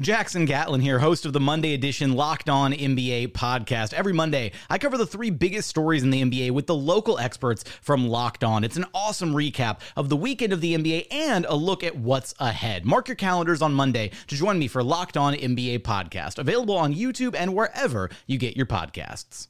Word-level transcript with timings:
Jackson 0.00 0.46
Gatlin 0.46 0.80
here, 0.80 0.98
host 0.98 1.26
of 1.26 1.34
the 1.34 1.40
Monday 1.40 1.74
edition 1.74 2.14
Locked 2.14 2.48
On 2.48 2.72
NBA 2.72 3.32
podcast. 3.32 3.92
Every 3.92 4.14
Monday, 4.14 4.52
I 4.70 4.78
cover 4.78 4.96
the 4.96 5.04
three 5.04 5.28
biggest 5.28 5.68
stories 5.68 6.02
in 6.02 6.08
the 6.08 6.22
NBA 6.22 6.52
with 6.52 6.66
the 6.66 6.74
local 6.74 7.18
experts 7.18 7.64
from 7.82 8.08
Locked 8.08 8.42
On. 8.42 8.64
It's 8.64 8.78
an 8.78 8.86
awesome 8.94 9.34
recap 9.34 9.80
of 9.98 10.08
the 10.08 10.16
weekend 10.16 10.54
of 10.54 10.62
the 10.62 10.74
NBA 10.74 11.08
and 11.10 11.44
a 11.44 11.54
look 11.54 11.84
at 11.84 11.96
what's 11.96 12.34
ahead. 12.38 12.86
Mark 12.86 13.08
your 13.08 13.14
calendars 13.14 13.60
on 13.60 13.74
Monday 13.74 14.10
to 14.28 14.34
join 14.34 14.58
me 14.58 14.68
for 14.68 14.82
Locked 14.82 15.18
On 15.18 15.34
NBA 15.34 15.80
podcast, 15.80 16.38
available 16.38 16.78
on 16.78 16.94
YouTube 16.94 17.34
and 17.36 17.52
wherever 17.52 18.08
you 18.26 18.38
get 18.38 18.56
your 18.56 18.64
podcasts. 18.64 19.48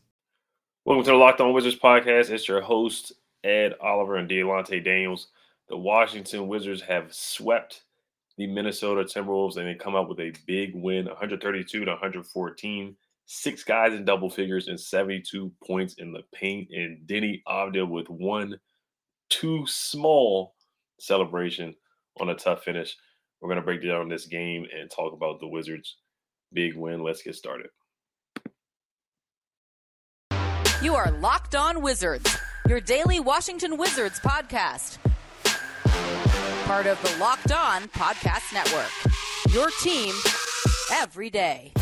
Welcome 0.84 1.04
to 1.04 1.10
the 1.12 1.16
Locked 1.16 1.40
On 1.40 1.52
Wizards 1.52 1.78
podcast. 1.78 2.28
It's 2.28 2.48
your 2.48 2.60
host, 2.60 3.12
Ed 3.44 3.74
Oliver 3.80 4.16
and 4.16 4.28
Delonte 4.28 4.84
Daniels. 4.84 5.28
The 5.68 5.76
Washington 5.76 6.48
Wizards 6.48 6.82
have 6.82 7.14
swept 7.14 7.82
the 8.40 8.46
Minnesota 8.46 9.02
Timberwolves 9.02 9.58
and 9.58 9.66
they 9.66 9.74
come 9.74 9.94
out 9.94 10.08
with 10.08 10.18
a 10.18 10.32
big 10.46 10.72
win 10.74 11.04
132 11.04 11.84
to 11.84 11.90
114. 11.90 12.96
Six 13.26 13.62
guys 13.62 13.92
in 13.92 14.06
double 14.06 14.30
figures 14.30 14.68
and 14.68 14.80
72 14.80 15.52
points 15.62 15.96
in 15.98 16.10
the 16.10 16.22
paint. 16.34 16.68
And 16.72 17.06
Deni 17.06 17.42
Avdija 17.46 17.86
with 17.86 18.08
one 18.08 18.58
too 19.28 19.66
small 19.66 20.54
celebration 20.98 21.74
on 22.18 22.30
a 22.30 22.34
tough 22.34 22.64
finish. 22.64 22.96
We're 23.42 23.48
going 23.48 23.60
to 23.60 23.64
break 23.64 23.82
down 23.82 24.08
this 24.08 24.24
game 24.24 24.64
and 24.74 24.90
talk 24.90 25.12
about 25.12 25.38
the 25.40 25.46
Wizards' 25.46 25.98
big 26.54 26.74
win. 26.76 27.02
Let's 27.02 27.22
get 27.22 27.34
started. 27.34 27.68
You 30.82 30.94
are 30.94 31.10
Locked 31.10 31.54
On 31.54 31.82
Wizards, 31.82 32.38
your 32.66 32.80
daily 32.80 33.20
Washington 33.20 33.76
Wizards 33.76 34.18
podcast 34.18 34.96
part 36.70 36.86
of 36.86 37.02
the 37.02 37.18
Locked 37.18 37.50
On 37.50 37.82
Podcast 37.88 38.54
Network. 38.54 38.92
Your 39.52 39.70
team 39.82 40.14
every 40.92 41.28
day. 41.28 41.72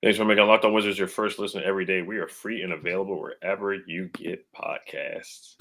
Thanks 0.00 0.16
for 0.16 0.24
making 0.24 0.46
Locked 0.46 0.64
On 0.64 0.72
Wizards 0.72 0.96
your 0.96 1.08
first 1.08 1.40
listen 1.40 1.64
every 1.64 1.84
day. 1.84 2.02
We 2.02 2.18
are 2.18 2.28
free 2.28 2.62
and 2.62 2.72
available 2.72 3.20
wherever 3.20 3.74
you 3.74 4.08
get 4.12 4.46
podcasts. 4.52 5.56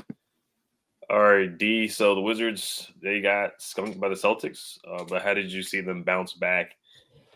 All 1.14 1.22
right, 1.22 1.56
D. 1.60 1.88
So 1.88 2.16
the 2.16 2.22
Wizards 2.22 2.92
they 3.00 3.22
got 3.22 3.62
skunked 3.62 4.00
by 4.00 4.10
the 4.10 4.16
Celtics, 4.16 4.80
uh, 4.92 5.04
but 5.04 5.22
how 5.22 5.36
did 5.36 5.52
you 5.52 5.62
see 5.62 5.80
them 5.80 6.02
bounce 6.02 6.34
back 6.34 6.76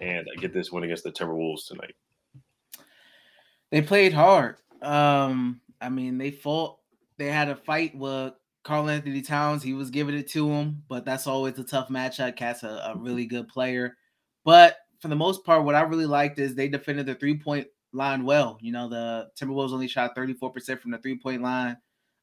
and 0.01 0.27
get 0.39 0.51
this 0.51 0.71
win 0.71 0.83
against 0.83 1.03
the 1.03 1.11
Timberwolves 1.11 1.67
tonight? 1.67 1.93
They 3.69 3.83
played 3.83 4.13
hard. 4.13 4.55
Um, 4.81 5.61
I 5.79 5.89
mean, 5.89 6.17
they 6.17 6.31
fought. 6.31 6.79
They 7.19 7.27
had 7.27 7.49
a 7.49 7.55
fight 7.55 7.95
with 7.95 8.33
Karl-Anthony 8.63 9.21
Towns. 9.21 9.61
He 9.61 9.75
was 9.75 9.91
giving 9.91 10.17
it 10.17 10.27
to 10.29 10.49
him, 10.49 10.81
but 10.89 11.05
that's 11.05 11.27
always 11.27 11.59
a 11.59 11.63
tough 11.63 11.89
matchup. 11.89 12.35
Cat's 12.35 12.63
a, 12.63 12.93
a 12.95 12.97
really 12.97 13.27
good 13.27 13.47
player, 13.47 13.95
but 14.43 14.77
for 14.99 15.07
the 15.09 15.15
most 15.15 15.45
part, 15.45 15.65
what 15.65 15.75
I 15.75 15.81
really 15.81 16.07
liked 16.07 16.39
is 16.39 16.55
they 16.55 16.67
defended 16.67 17.05
the 17.05 17.13
three 17.13 17.37
point 17.37 17.67
line 17.93 18.25
well. 18.25 18.57
You 18.59 18.71
know, 18.71 18.89
the 18.89 19.29
Timberwolves 19.39 19.71
only 19.71 19.87
shot 19.87 20.15
34% 20.15 20.81
from 20.81 20.89
the 20.89 20.97
three 20.97 21.19
point 21.19 21.43
line. 21.43 21.77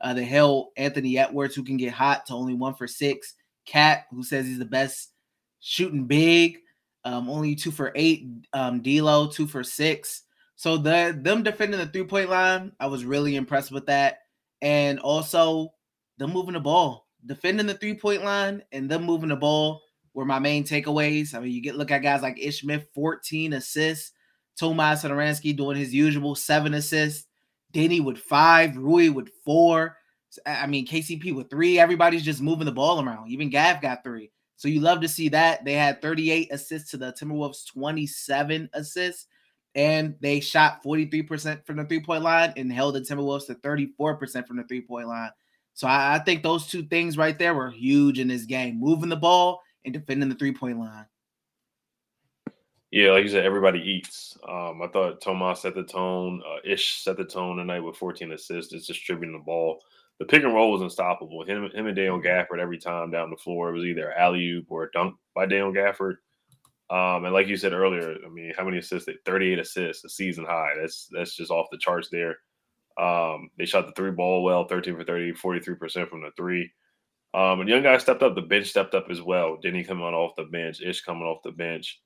Uh, 0.05 0.13
they 0.13 0.25
held 0.25 0.69
Anthony 0.77 1.19
Edwards, 1.19 1.55
who 1.55 1.65
can 1.65 1.79
get 1.79 1.95
hot, 1.95 2.27
to 2.27 2.35
only 2.35 2.53
one 2.53 2.75
for 2.75 2.87
six. 2.87 3.35
Cat, 3.65 4.05
who 4.11 4.23
says 4.23 4.47
he's 4.47 4.59
the 4.59 4.67
best 4.67 5.13
shooting 5.61 6.05
big, 6.05 6.59
um, 7.05 7.31
only 7.31 7.55
two 7.55 7.71
for 7.71 7.91
eight. 7.95 8.27
Um, 8.53 8.83
D'Lo, 8.83 9.27
two 9.29 9.47
for 9.47 9.65
six. 9.65 10.25
So 10.57 10.77
the 10.77 11.19
them 11.19 11.43
defending 11.43 11.81
the 11.81 11.87
three 11.87 12.05
point 12.05 12.29
line, 12.29 12.73
I 12.79 12.87
was 12.87 13.07
really 13.07 13.35
impressed 13.35 13.73
with 13.73 13.87
that, 13.87 14.19
and 14.61 15.01
also 15.01 15.73
them 16.19 16.33
moving 16.33 16.53
the 16.53 16.61
ball, 16.61 17.09
defending 17.25 17.67
the 17.67 17.75
three 17.75 17.95
point 17.95 18.23
line, 18.23 18.63
and 18.73 18.91
them 18.91 19.05
moving 19.05 19.31
the 19.31 19.37
ball 19.37 19.81
were 20.13 20.27
my 20.27 20.39
main 20.39 20.65
takeaways. 20.65 21.35
I 21.35 21.41
mean, 21.41 21.51
you 21.51 21.63
get 21.63 21.77
look 21.77 21.91
at 21.91 22.03
guys 22.03 22.21
like 22.21 22.39
Ish 22.39 22.61
Smith, 22.61 22.87
14 22.95 23.55
assists, 23.55 24.13
Tomas 24.61 25.03
Satoransky 25.03 25.57
doing 25.57 25.79
his 25.79 25.95
usual 25.95 26.35
seven 26.35 26.75
assists. 26.75 27.27
Deni 27.75 28.03
with 28.03 28.19
five, 28.19 28.77
Rui 28.77 29.09
with 29.09 29.29
four. 29.45 29.97
I 30.47 30.67
mean, 30.67 30.87
KCP 30.87 31.35
with 31.35 31.51
three. 31.51 31.79
Everybody's 31.79 32.25
just 32.25 32.41
moving 32.41 32.67
the 32.67 32.73
ball 32.73 33.05
around. 33.05 33.31
Even 33.31 33.51
Gav 33.51 33.83
got 33.83 34.03
three. 34.03 34.31
So 34.57 34.69
you 34.69 34.81
love 34.81 35.01
to 35.01 35.09
see 35.09 35.29
that. 35.31 35.65
They 35.65 35.75
had 35.75 36.01
38 36.01 36.49
assists 36.51 36.91
to 36.91 36.97
the 36.97 37.13
Timberwolves, 37.13 37.67
27 37.67 38.71
assists, 38.73 39.27
and 39.75 40.15
they 40.21 40.41
shot 40.41 40.83
43% 40.83 41.67
from 41.67 41.77
the 41.77 41.85
three 41.85 42.01
point 42.01 42.23
line 42.23 42.53
and 42.57 42.73
held 42.73 42.95
the 42.95 43.01
Timberwolves 43.01 43.47
to 43.47 43.55
34% 43.57 44.47
from 44.47 44.57
the 44.57 44.65
three 44.65 44.81
point 44.81 45.09
line. 45.09 45.31
So 45.75 45.89
I, 45.89 46.15
I 46.15 46.19
think 46.21 46.43
those 46.43 46.69
two 46.69 46.85
things 46.85 47.19
right 47.19 47.39
there 47.39 47.55
were 47.55 47.71
huge 47.71 48.21
in 48.21 48.29
this 48.29 48.45
game 48.45 48.81
moving 48.81 49.09
the 49.09 49.17
ball 49.17 49.61
and 49.85 49.93
defending 49.93 50.29
the 50.29 50.37
three 50.37 50.55
point 50.55 50.79
line. 50.79 51.07
Yeah, 52.95 53.11
like 53.11 53.25
you 53.25 53.29
said, 53.29 53.45
everybody 53.45 53.81
eats. 53.81 54.39
Um, 54.49 54.81
I 54.81 54.87
thought 54.87 55.21
Tomas 55.21 55.63
set 55.63 55.75
the 55.75 55.83
tone. 55.83 56.41
Uh, 56.49 56.59
Ish 56.65 57.03
set 57.03 57.17
the 57.17 57.25
tone 57.25 57.57
tonight 57.57 57.81
with 57.81 57.97
14 57.97 58.31
assists. 58.31 58.73
It's 58.73 58.87
distributing 58.87 59.33
the 59.33 59.43
ball. 59.43 59.81
The 60.21 60.25
pick 60.25 60.45
and 60.45 60.55
roll 60.55 60.71
was 60.71 60.81
unstoppable. 60.81 61.43
Him, 61.43 61.69
him 61.75 61.89
and 61.89 61.97
Daniel 61.97 62.23
Gafford 62.23 62.61
every 62.61 62.79
time 62.79 63.11
down 63.11 63.31
the 63.31 63.37
floor. 63.37 63.71
It 63.71 63.73
was 63.73 63.85
either 63.85 64.13
alley 64.13 64.49
oop 64.49 64.67
or 64.71 64.85
a 64.85 64.93
dunk 64.93 65.17
by 65.35 65.45
Daniel 65.45 65.73
Gafford. 65.73 66.19
Um, 66.89 67.25
and 67.25 67.35
like 67.35 67.49
you 67.49 67.57
said 67.57 67.73
earlier, 67.73 68.15
I 68.25 68.29
mean, 68.29 68.53
how 68.57 68.65
many 68.65 68.79
assists? 68.79 69.11
38 69.27 69.59
assists, 69.59 70.05
a 70.05 70.09
season 70.09 70.45
high. 70.45 70.75
That's 70.81 71.09
that's 71.11 71.35
just 71.35 71.51
off 71.51 71.67
the 71.73 71.79
charts 71.79 72.11
there. 72.13 72.37
Um, 72.97 73.51
they 73.59 73.65
shot 73.65 73.87
the 73.89 73.93
three 73.97 74.13
ball 74.13 74.45
well, 74.45 74.69
13 74.69 74.95
for 74.97 75.03
30, 75.03 75.33
43% 75.33 76.09
from 76.09 76.23
the 76.23 76.31
three. 76.37 76.71
Um, 77.35 77.59
and 77.59 77.69
young 77.69 77.83
guys 77.83 78.03
stepped 78.03 78.23
up. 78.23 78.37
The 78.37 78.43
bench 78.43 78.69
stepped 78.69 78.95
up 78.95 79.07
as 79.11 79.21
well. 79.21 79.59
Deni 79.61 79.85
coming 79.85 80.05
off 80.05 80.37
the 80.37 80.45
bench, 80.45 80.81
Ish 80.81 81.01
coming 81.01 81.25
off 81.25 81.43
the 81.43 81.51
bench. 81.51 82.01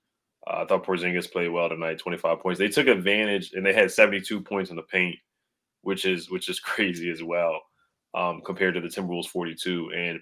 Uh, 0.49 0.63
I 0.63 0.67
thought 0.67 0.87
Porzingis 0.87 1.31
played 1.31 1.49
well 1.49 1.69
tonight, 1.69 1.99
25 1.99 2.41
points. 2.41 2.59
They 2.59 2.69
took 2.69 2.87
advantage 2.87 3.53
and 3.53 3.65
they 3.65 3.73
had 3.73 3.91
72 3.91 4.41
points 4.41 4.71
in 4.71 4.77
the 4.77 4.83
paint, 4.83 5.17
which 5.83 6.05
is 6.05 6.31
which 6.31 6.49
is 6.49 6.61
crazy 6.61 7.11
as 7.11 7.23
well, 7.23 7.61
um, 8.15 8.41
compared 8.45 8.75
to 8.75 8.81
the 8.81 8.89
Timberwolves 8.89 9.29
42. 9.29 9.91
And 9.95 10.21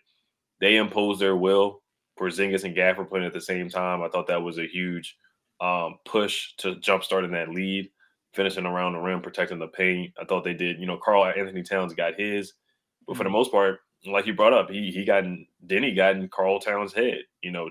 they 0.60 0.76
imposed 0.76 1.20
their 1.20 1.36
will. 1.36 1.82
Porzingis 2.18 2.64
and 2.64 2.74
Gafford 2.74 3.10
playing 3.10 3.26
at 3.26 3.34
the 3.34 3.40
same 3.40 3.68
time. 3.68 4.02
I 4.02 4.08
thought 4.08 4.26
that 4.28 4.42
was 4.42 4.58
a 4.58 4.66
huge 4.66 5.16
um, 5.60 5.96
push 6.06 6.54
to 6.58 6.76
jumpstart 6.76 7.24
in 7.24 7.32
that 7.32 7.50
lead, 7.50 7.90
finishing 8.32 8.64
around 8.64 8.94
the 8.94 9.00
rim, 9.00 9.20
protecting 9.20 9.58
the 9.58 9.68
paint. 9.68 10.12
I 10.20 10.24
thought 10.24 10.42
they 10.42 10.54
did. 10.54 10.80
You 10.80 10.86
know, 10.86 10.96
Karl-Anthony 10.96 11.62
Towns 11.62 11.92
got 11.92 12.18
his, 12.18 12.54
but 13.06 13.18
for 13.18 13.24
the 13.24 13.30
most 13.30 13.52
part, 13.52 13.80
like 14.06 14.26
you 14.26 14.34
brought 14.34 14.52
up, 14.52 14.70
he 14.70 14.90
he 14.90 15.04
got 15.04 15.24
in, 15.24 15.46
Deni 15.66 15.94
got 15.94 16.16
in 16.16 16.28
Karl 16.28 16.58
Towns' 16.58 16.92
head. 16.92 17.18
You 17.42 17.50
know, 17.50 17.68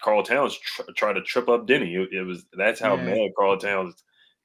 Karl 0.00 0.22
Towns 0.22 0.56
tr- 0.58 0.82
tried 0.96 1.14
to 1.14 1.22
trip 1.22 1.48
up 1.48 1.66
Deni. 1.66 1.94
It, 2.02 2.12
it 2.12 2.22
was 2.22 2.46
that's 2.52 2.80
how 2.80 2.96
Yeah. 2.96 3.04
mad 3.04 3.30
Karl 3.36 3.56
Towns 3.58 4.04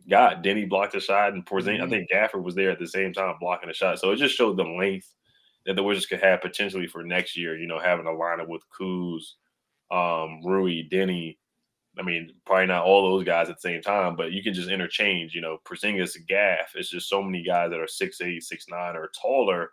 got. 0.09 0.43
Deni 0.43 0.67
blocked 0.67 0.95
a 0.95 0.99
shot, 0.99 1.33
and 1.33 1.45
Porzingis, 1.45 1.79
Mhm. 1.81 1.83
I 1.85 1.89
think 1.89 2.09
Gafford 2.11 2.43
was 2.43 2.55
there 2.55 2.71
at 2.71 2.79
the 2.79 2.87
same 2.87 3.13
time 3.13 3.35
blocking 3.39 3.69
a 3.69 3.73
shot. 3.73 3.99
So 3.99 4.11
it 4.11 4.17
just 4.17 4.35
showed 4.35 4.57
the 4.57 4.63
length 4.63 5.13
that 5.65 5.75
the 5.75 5.83
Wizards 5.83 6.05
could 6.07 6.21
have 6.21 6.41
potentially 6.41 6.87
for 6.87 7.03
next 7.03 7.35
year. 7.37 7.57
You 7.57 7.67
know, 7.67 7.79
having 7.79 8.07
a 8.07 8.09
lineup 8.11 8.47
with 8.47 8.63
Kuz, 8.69 9.33
um, 9.91 10.41
Rui, 10.43 10.87
Deni. 10.89 11.37
I 11.97 12.01
mean, 12.01 12.33
probably 12.45 12.67
not 12.67 12.85
all 12.85 13.01
those 13.09 13.25
guys 13.25 13.49
at 13.49 13.55
the 13.55 13.61
same 13.61 13.81
time, 13.81 14.15
but 14.15 14.31
you 14.31 14.41
can 14.41 14.53
just 14.53 14.69
interchange. 14.69 15.33
You 15.35 15.41
know, 15.41 15.57
Porzingis, 15.65 16.15
Gaff. 16.27 16.73
It's 16.75 16.89
just 16.89 17.09
so 17.09 17.21
many 17.21 17.43
guys 17.43 17.71
that 17.71 17.79
are 17.79 17.87
six 17.87 18.21
eight, 18.21 18.43
six 18.43 18.67
nine, 18.69 18.95
or 18.95 19.11
taller 19.19 19.71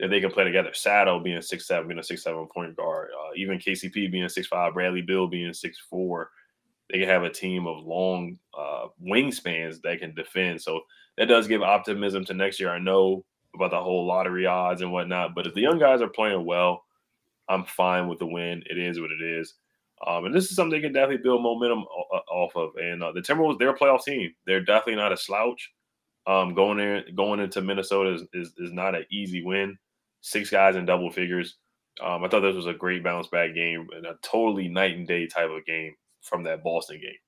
that 0.00 0.08
they 0.08 0.20
can 0.20 0.30
play 0.30 0.44
together. 0.44 0.70
Saddle 0.72 1.20
being 1.20 1.42
six 1.42 1.66
seven, 1.66 1.88
being 1.88 2.00
a 2.00 2.02
six 2.02 2.22
seven 2.22 2.46
point 2.46 2.76
guard, 2.76 3.10
uh, 3.12 3.30
even 3.36 3.58
KCP 3.58 4.10
being 4.10 4.28
six 4.28 4.46
five, 4.46 4.74
Bradley 4.74 5.02
Beal 5.02 5.26
being 5.26 5.52
six 5.52 5.78
four. 5.78 6.30
They 6.90 6.98
can 6.98 7.08
have 7.08 7.22
a 7.22 7.30
team 7.30 7.66
of 7.66 7.84
long 7.84 8.38
uh, 8.58 8.86
wingspans 9.02 9.80
that 9.82 10.00
can 10.00 10.14
defend. 10.14 10.60
So 10.60 10.80
that 11.18 11.26
does 11.26 11.46
give 11.46 11.62
optimism 11.62 12.24
to 12.24 12.34
next 12.34 12.58
year. 12.58 12.70
I 12.70 12.80
know 12.80 13.24
about 13.54 13.70
the 13.70 13.80
whole 13.80 14.06
lottery 14.06 14.46
odds 14.46 14.82
and 14.82 14.92
whatnot, 14.92 15.34
but 15.34 15.46
if 15.46 15.54
the 15.54 15.60
young 15.60 15.78
guys 15.78 16.00
are 16.00 16.08
playing 16.08 16.44
well, 16.44 16.84
I'm 17.48 17.64
fine 17.64 18.08
with 18.08 18.18
the 18.18 18.26
win. 18.26 18.62
It 18.66 18.78
is 18.78 19.00
what 19.00 19.10
it 19.10 19.22
is. 19.22 19.54
Um, 20.06 20.24
and 20.24 20.34
this 20.34 20.44
is 20.44 20.56
something 20.56 20.70
they 20.70 20.86
can 20.86 20.94
definitely 20.94 21.22
build 21.22 21.42
momentum 21.42 21.80
off 21.80 22.56
of. 22.56 22.70
And 22.76 23.02
uh, 23.02 23.12
the 23.12 23.20
Timberwolves, 23.20 23.58
they're 23.58 23.70
a 23.70 23.78
playoff 23.78 24.04
team. 24.04 24.32
They're 24.46 24.64
definitely 24.64 24.96
not 24.96 25.12
a 25.12 25.16
slouch. 25.16 25.72
Um, 26.26 26.54
going 26.54 26.78
there, 26.78 27.04
going 27.14 27.40
into 27.40 27.60
Minnesota 27.60 28.14
is, 28.14 28.22
is, 28.32 28.52
is 28.58 28.72
not 28.72 28.94
an 28.94 29.04
easy 29.10 29.42
win. 29.42 29.76
Six 30.20 30.50
guys 30.50 30.76
in 30.76 30.84
double 30.84 31.10
figures. 31.10 31.56
Um, 32.02 32.24
I 32.24 32.28
thought 32.28 32.40
this 32.40 32.56
was 32.56 32.66
a 32.66 32.74
great 32.74 33.02
bounce 33.04 33.26
back 33.28 33.54
game 33.54 33.88
and 33.94 34.06
a 34.06 34.16
totally 34.22 34.68
night 34.68 34.96
and 34.96 35.06
day 35.06 35.26
type 35.26 35.50
of 35.50 35.66
game 35.66 35.94
from 36.22 36.44
that 36.44 36.62
Boston 36.62 37.00
game. 37.00 37.18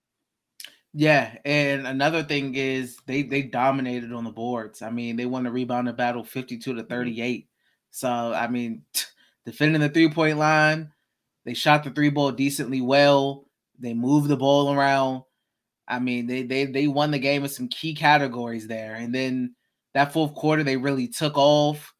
Yeah, 0.95 1.37
and 1.45 1.87
another 1.87 2.23
thing 2.23 2.55
is 2.55 2.99
they 3.07 3.23
they 3.23 3.43
dominated 3.43 4.13
on 4.13 4.25
the 4.25 4.31
boards. 4.31 4.83
I 4.83 4.91
mean, 4.91 5.17
they 5.17 5.25
won 5.25 5.45
the 5.45 5.51
rebounding 5.51 5.95
battle 5.95 6.23
52 6.23 6.75
to 6.75 6.83
38. 6.83 7.49
So, 7.91 8.09
I 8.09 8.47
mean, 8.49 8.83
defending 9.47 9.81
the 9.81 9.89
three-point 9.89 10.39
line, 10.39 10.93
they 11.45 11.55
shot 11.55 11.85
the 11.85 11.91
three 11.91 12.11
ball 12.11 12.33
decently 12.33 12.83
well. 12.83 13.47
They 13.79 13.95
moved 13.95 14.29
the 14.29 14.37
ball 14.37 14.73
around. 14.73 15.23
I 15.89 15.99
mean, 15.99 16.27
they 16.27 16.43
they 16.43 16.67
they 16.67 16.87
won 16.89 17.11
the 17.11 17.19
game 17.19 17.43
in 17.43 17.49
some 17.49 17.69
key 17.69 17.95
categories 17.95 18.69
there. 18.69 18.95
And 18.95 19.15
then 19.15 19.55
that 19.95 20.13
fourth 20.13 20.35
quarter 20.35 20.63
they 20.63 20.77
really 20.77 21.09
took 21.09 21.37
off. 21.37 21.92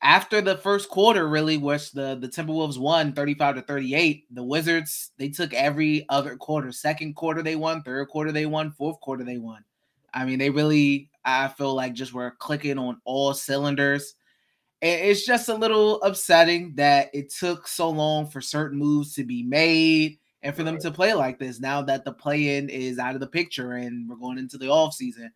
After 0.00 0.40
the 0.40 0.56
first 0.56 0.88
quarter, 0.88 1.28
really, 1.28 1.56
was 1.56 1.90
the 1.90 2.16
the 2.20 2.28
Timberwolves 2.28 2.78
won 2.78 3.12
35 3.12 3.56
to 3.56 3.62
38. 3.62 4.32
The 4.32 4.44
Wizards, 4.44 5.10
they 5.18 5.28
took 5.28 5.52
every 5.52 6.06
other 6.08 6.36
quarter. 6.36 6.70
Second 6.70 7.14
quarter 7.14 7.42
they 7.42 7.56
won, 7.56 7.82
third 7.82 8.08
quarter 8.08 8.30
they 8.30 8.46
won, 8.46 8.70
fourth 8.70 9.00
quarter 9.00 9.24
they 9.24 9.38
won. 9.38 9.64
I 10.14 10.24
mean, 10.24 10.38
they 10.38 10.50
really, 10.50 11.10
I 11.24 11.48
feel 11.48 11.74
like 11.74 11.94
just 11.94 12.14
were 12.14 12.30
clicking 12.38 12.78
on 12.78 13.00
all 13.04 13.34
cylinders. 13.34 14.14
It's 14.80 15.26
just 15.26 15.48
a 15.48 15.54
little 15.54 16.00
upsetting 16.02 16.76
that 16.76 17.10
it 17.12 17.30
took 17.34 17.66
so 17.66 17.90
long 17.90 18.28
for 18.28 18.40
certain 18.40 18.78
moves 18.78 19.14
to 19.14 19.24
be 19.24 19.42
made 19.42 20.18
and 20.42 20.54
for 20.54 20.62
them 20.62 20.78
to 20.78 20.92
play 20.92 21.12
like 21.14 21.40
this 21.40 21.58
now 21.58 21.82
that 21.82 22.04
the 22.04 22.12
play-in 22.12 22.68
is 22.68 23.00
out 23.00 23.14
of 23.14 23.20
the 23.20 23.26
picture 23.26 23.72
and 23.72 24.08
we're 24.08 24.14
going 24.14 24.38
into 24.38 24.56
the 24.56 24.68
off 24.68 24.94
season. 24.94 25.32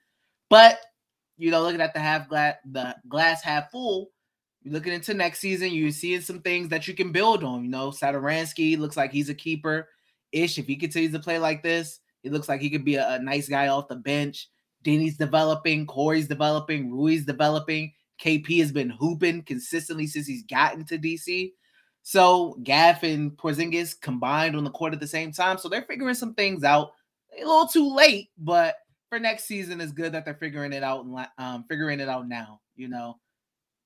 But 0.48 0.78
you 1.38 1.50
know, 1.50 1.62
looking 1.62 1.80
at 1.80 1.92
the 1.92 1.98
half 1.98 2.28
glass, 2.28 2.54
the 2.70 2.94
glass 3.08 3.42
half 3.42 3.72
full, 3.72 4.10
you're 4.62 4.74
looking 4.74 4.92
into 4.92 5.14
next 5.14 5.40
season, 5.40 5.72
you're 5.72 5.90
seeing 5.90 6.20
some 6.20 6.40
things 6.40 6.68
that 6.68 6.86
you 6.86 6.94
can 6.94 7.12
build 7.12 7.42
on. 7.44 7.64
You 7.64 7.70
know, 7.70 7.90
Satoransky 7.90 8.78
looks 8.78 8.96
like 8.96 9.12
he's 9.12 9.28
a 9.28 9.34
keeper. 9.34 9.88
Ish, 10.32 10.58
if 10.58 10.66
he 10.66 10.76
continues 10.76 11.12
to 11.12 11.18
play 11.18 11.38
like 11.38 11.62
this, 11.62 12.00
it 12.22 12.32
looks 12.32 12.48
like 12.48 12.60
he 12.60 12.70
could 12.70 12.84
be 12.84 12.96
a, 12.96 13.14
a 13.14 13.18
nice 13.18 13.48
guy 13.48 13.68
off 13.68 13.88
the 13.88 13.96
bench. 13.96 14.48
Deni's 14.82 15.16
developing, 15.16 15.86
Corey's 15.86 16.28
developing, 16.28 16.90
Rui's 16.90 17.24
developing. 17.24 17.92
KP 18.22 18.60
has 18.60 18.72
been 18.72 18.90
hooping 18.90 19.42
consistently 19.42 20.06
since 20.06 20.26
he's 20.26 20.44
gotten 20.44 20.84
to 20.86 20.98
DC. 20.98 21.52
So 22.02 22.56
Gaff 22.62 23.02
and 23.02 23.32
Porzingis 23.32 24.00
combined 24.00 24.56
on 24.56 24.64
the 24.64 24.70
court 24.70 24.92
at 24.92 25.00
the 25.00 25.06
same 25.06 25.32
time. 25.32 25.58
So 25.58 25.68
they're 25.68 25.82
figuring 25.82 26.14
some 26.14 26.34
things 26.34 26.64
out. 26.64 26.92
A 27.36 27.44
little 27.44 27.66
too 27.66 27.94
late, 27.94 28.28
but 28.38 28.76
for 29.08 29.18
next 29.18 29.44
season, 29.44 29.80
it's 29.80 29.92
good 29.92 30.12
that 30.12 30.24
they're 30.24 30.34
figuring 30.34 30.72
it 30.72 30.82
out 30.82 31.04
and 31.04 31.26
um, 31.38 31.64
figuring 31.68 32.00
it 32.00 32.08
out 32.08 32.28
now. 32.28 32.60
You 32.76 32.88
know, 32.88 33.18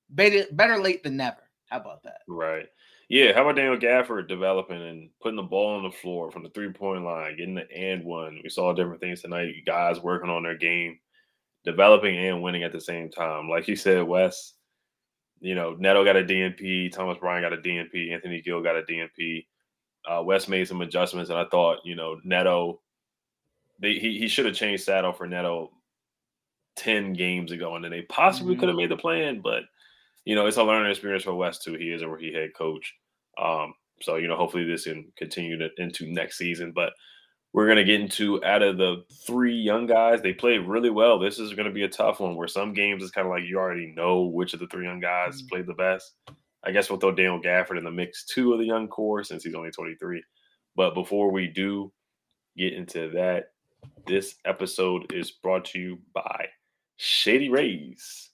better 0.09 0.43
better 0.51 0.77
late 0.79 1.03
than 1.03 1.17
never. 1.17 1.37
How 1.69 1.77
about 1.77 2.03
that? 2.03 2.21
Right. 2.27 2.67
Yeah. 3.09 3.33
How 3.33 3.41
about 3.41 3.55
Daniel 3.55 3.77
Gafford 3.77 4.27
developing 4.27 4.81
and 4.81 5.09
putting 5.21 5.35
the 5.37 5.43
ball 5.43 5.75
on 5.77 5.83
the 5.83 5.91
floor 5.91 6.31
from 6.31 6.43
the 6.43 6.49
three 6.49 6.71
point 6.71 7.03
line, 7.03 7.37
getting 7.37 7.55
the 7.55 7.69
and 7.71 8.03
one? 8.03 8.39
We 8.43 8.49
saw 8.49 8.73
different 8.73 9.01
things 9.01 9.21
tonight. 9.21 9.53
Guys 9.65 9.99
working 9.99 10.29
on 10.29 10.43
their 10.43 10.57
game, 10.57 10.99
developing 11.65 12.17
and 12.17 12.41
winning 12.41 12.63
at 12.63 12.71
the 12.71 12.81
same 12.81 13.09
time. 13.09 13.49
Like 13.49 13.67
you 13.67 13.75
said, 13.75 14.03
Wes, 14.03 14.53
you 15.39 15.55
know, 15.55 15.75
Neto 15.77 16.03
got 16.03 16.15
a 16.15 16.23
DNP, 16.23 16.91
Thomas 16.91 17.17
Bryant 17.17 17.43
got 17.43 17.53
a 17.53 17.61
DNP, 17.61 18.11
Anthony 18.13 18.41
Gill 18.41 18.61
got 18.63 18.77
a 18.77 18.81
DNP. 18.83 19.45
Uh, 20.09 20.23
Wes 20.23 20.47
made 20.47 20.67
some 20.67 20.81
adjustments, 20.81 21.29
and 21.29 21.37
I 21.37 21.45
thought, 21.51 21.79
you 21.85 21.95
know, 21.95 22.17
Neto, 22.23 22.79
they, 23.79 23.93
he, 23.99 24.17
he 24.17 24.27
should 24.29 24.45
have 24.45 24.55
changed 24.55 24.83
Saddle 24.83 25.11
for 25.13 25.27
Neto 25.27 25.71
10 26.77 27.13
games 27.13 27.51
ago, 27.51 27.75
and 27.75 27.83
then 27.83 27.91
they 27.91 28.03
possibly 28.03 28.55
Mhm. 28.55 28.59
could 28.59 28.69
have 28.69 28.77
made 28.77 28.89
the 28.89 28.97
plan, 28.97 29.41
but 29.41 29.63
you 30.27 30.35
know, 30.35 30.45
it's 30.45 30.57
a 30.57 30.63
learning 30.63 30.91
experience 30.91 31.23
for 31.23 31.33
Wes 31.33 31.57
too. 31.59 31.75
He 31.75 31.91
is 31.91 32.01
a 32.01 32.07
rookie 32.09 32.33
head 32.33 32.49
coach. 32.53 32.93
Um, 33.41 33.73
so 34.01 34.17
you 34.17 34.27
know, 34.27 34.35
hopefully 34.35 34.65
this 34.65 34.83
can 34.83 35.11
continue 35.17 35.57
to, 35.57 35.69
into 35.77 36.11
next 36.11 36.37
season. 36.37 36.73
But 36.73 36.91
we're 37.53 37.67
gonna 37.67 37.85
get 37.85 38.01
into 38.01 38.43
out 38.43 38.61
of 38.61 38.77
the 38.77 39.05
three 39.25 39.55
young 39.55 39.87
guys, 39.87 40.21
they 40.21 40.33
played 40.33 40.67
really 40.67 40.89
well. 40.89 41.17
This 41.17 41.39
is 41.39 41.53
gonna 41.53 41.71
be 41.71 41.83
a 41.83 41.89
tough 41.89 42.19
one 42.19 42.35
where 42.35 42.47
some 42.49 42.73
games 42.73 43.01
it's 43.03 43.11
kind 43.11 43.25
of 43.25 43.31
like 43.31 43.45
you 43.45 43.57
already 43.57 43.93
know 43.95 44.23
which 44.23 44.53
of 44.53 44.59
the 44.59 44.67
three 44.67 44.85
young 44.85 44.99
guys 44.99 45.41
Mhm. 45.41 45.49
played 45.49 45.65
the 45.67 45.73
best. 45.73 46.15
I 46.63 46.71
guess 46.71 46.89
we'll 46.89 46.99
throw 46.99 47.13
Daniel 47.13 47.41
Gafford 47.41 47.77
in 47.77 47.85
the 47.85 47.91
mix 47.91 48.25
too 48.25 48.51
of 48.51 48.59
the 48.59 48.65
young 48.65 48.89
core 48.89 49.23
since 49.23 49.45
he's 49.45 49.55
only 49.55 49.71
23. 49.71 50.21
But 50.75 50.93
before 50.93 51.31
we 51.31 51.47
do 51.47 51.93
get 52.57 52.73
into 52.73 53.09
that, 53.11 53.51
this 54.05 54.35
episode 54.43 55.13
is 55.13 55.31
brought 55.31 55.63
to 55.65 55.79
you 55.79 55.99
by 56.13 56.49
Shady 56.97 57.47
Rays. 57.49 58.31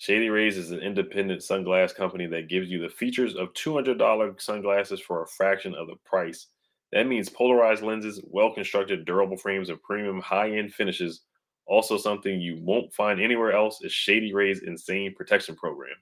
Shady 0.00 0.30
Rays 0.30 0.56
is 0.56 0.70
an 0.70 0.80
independent 0.80 1.42
sunglass 1.42 1.94
company 1.94 2.24
that 2.28 2.48
gives 2.48 2.70
you 2.70 2.80
the 2.80 2.88
features 2.88 3.36
of 3.36 3.52
$200 3.52 4.40
sunglasses 4.40 4.98
for 4.98 5.22
a 5.22 5.26
fraction 5.26 5.74
of 5.74 5.88
the 5.88 5.96
price. 6.06 6.46
That 6.90 7.06
means 7.06 7.28
polarized 7.28 7.82
lenses, 7.82 8.18
well 8.24 8.50
constructed, 8.50 9.04
durable 9.04 9.36
frames, 9.36 9.68
and 9.68 9.80
premium 9.82 10.18
high 10.18 10.52
end 10.52 10.72
finishes. 10.72 11.20
Also, 11.66 11.98
something 11.98 12.40
you 12.40 12.58
won't 12.62 12.94
find 12.94 13.20
anywhere 13.20 13.52
else 13.52 13.82
is 13.82 13.92
Shady 13.92 14.32
Rays' 14.32 14.62
insane 14.62 15.14
protection 15.14 15.54
program. 15.54 15.96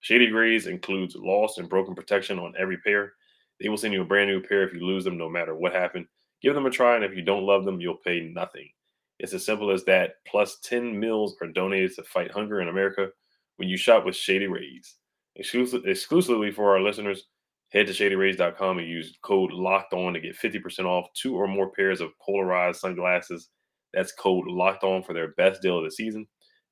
Shady 0.00 0.30
Rays 0.30 0.66
includes 0.66 1.16
lost 1.16 1.56
and 1.56 1.70
broken 1.70 1.94
protection 1.94 2.38
on 2.38 2.52
every 2.58 2.76
pair. 2.76 3.14
They 3.62 3.70
will 3.70 3.78
send 3.78 3.94
you 3.94 4.02
a 4.02 4.04
brand 4.04 4.28
new 4.28 4.42
pair 4.42 4.62
if 4.68 4.74
you 4.74 4.84
lose 4.84 5.04
them, 5.04 5.16
no 5.16 5.30
matter 5.30 5.56
what 5.56 5.72
happened. 5.72 6.04
Give 6.42 6.54
them 6.54 6.66
a 6.66 6.70
try, 6.70 6.96
and 6.96 7.04
if 7.04 7.16
you 7.16 7.22
don't 7.22 7.46
love 7.46 7.64
them, 7.64 7.80
you'll 7.80 7.96
pay 7.96 8.20
nothing. 8.20 8.68
It's 9.18 9.32
as 9.32 9.46
simple 9.46 9.70
as 9.70 9.84
that. 9.84 10.16
Plus, 10.26 10.58
10 10.64 11.00
meals 11.00 11.34
are 11.40 11.48
donated 11.48 11.94
to 11.94 12.02
fight 12.02 12.30
hunger 12.30 12.60
in 12.60 12.68
America 12.68 13.08
when 13.58 13.68
you 13.68 13.76
shop 13.76 14.04
with 14.04 14.16
Shady 14.16 14.46
Rays. 14.46 14.96
Exclusive, 15.36 15.82
exclusively 15.84 16.50
for 16.50 16.72
our 16.74 16.80
listeners, 16.80 17.26
head 17.70 17.86
to 17.86 17.92
shadyrays.com 17.92 18.78
and 18.78 18.88
use 18.88 19.16
code 19.22 19.52
locked 19.52 19.92
on 19.92 20.14
to 20.14 20.20
get 20.20 20.36
50% 20.36 20.84
off 20.84 21.06
two 21.14 21.36
or 21.36 21.46
more 21.46 21.70
pairs 21.72 22.00
of 22.00 22.10
polarized 22.24 22.80
sunglasses. 22.80 23.50
That's 23.92 24.12
code 24.12 24.46
locked 24.46 24.84
on 24.84 25.02
for 25.02 25.12
their 25.12 25.34
best 25.36 25.60
deal 25.60 25.78
of 25.78 25.84
the 25.84 25.90
season. 25.90 26.26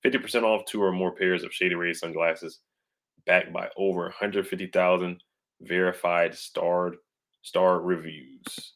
50% 0.05 0.43
off 0.43 0.65
two 0.67 0.83
or 0.83 0.93
more 0.93 1.15
pairs 1.15 1.43
of 1.43 1.53
Shady 1.53 1.75
Rays 1.75 2.01
sunglasses, 2.01 2.61
backed 3.27 3.53
by 3.53 3.69
over 3.77 4.03
150,000 4.03 5.23
verified 5.63 6.35
starred 6.35 6.97
star 7.43 7.81
reviews. 7.81 8.76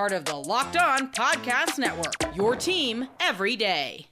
Part 0.00 0.12
of 0.12 0.24
the 0.24 0.34
Locked 0.34 0.78
On 0.78 1.12
Podcast 1.12 1.78
Network, 1.78 2.34
your 2.34 2.56
team 2.56 3.06
every 3.20 3.54
day. 3.54 4.06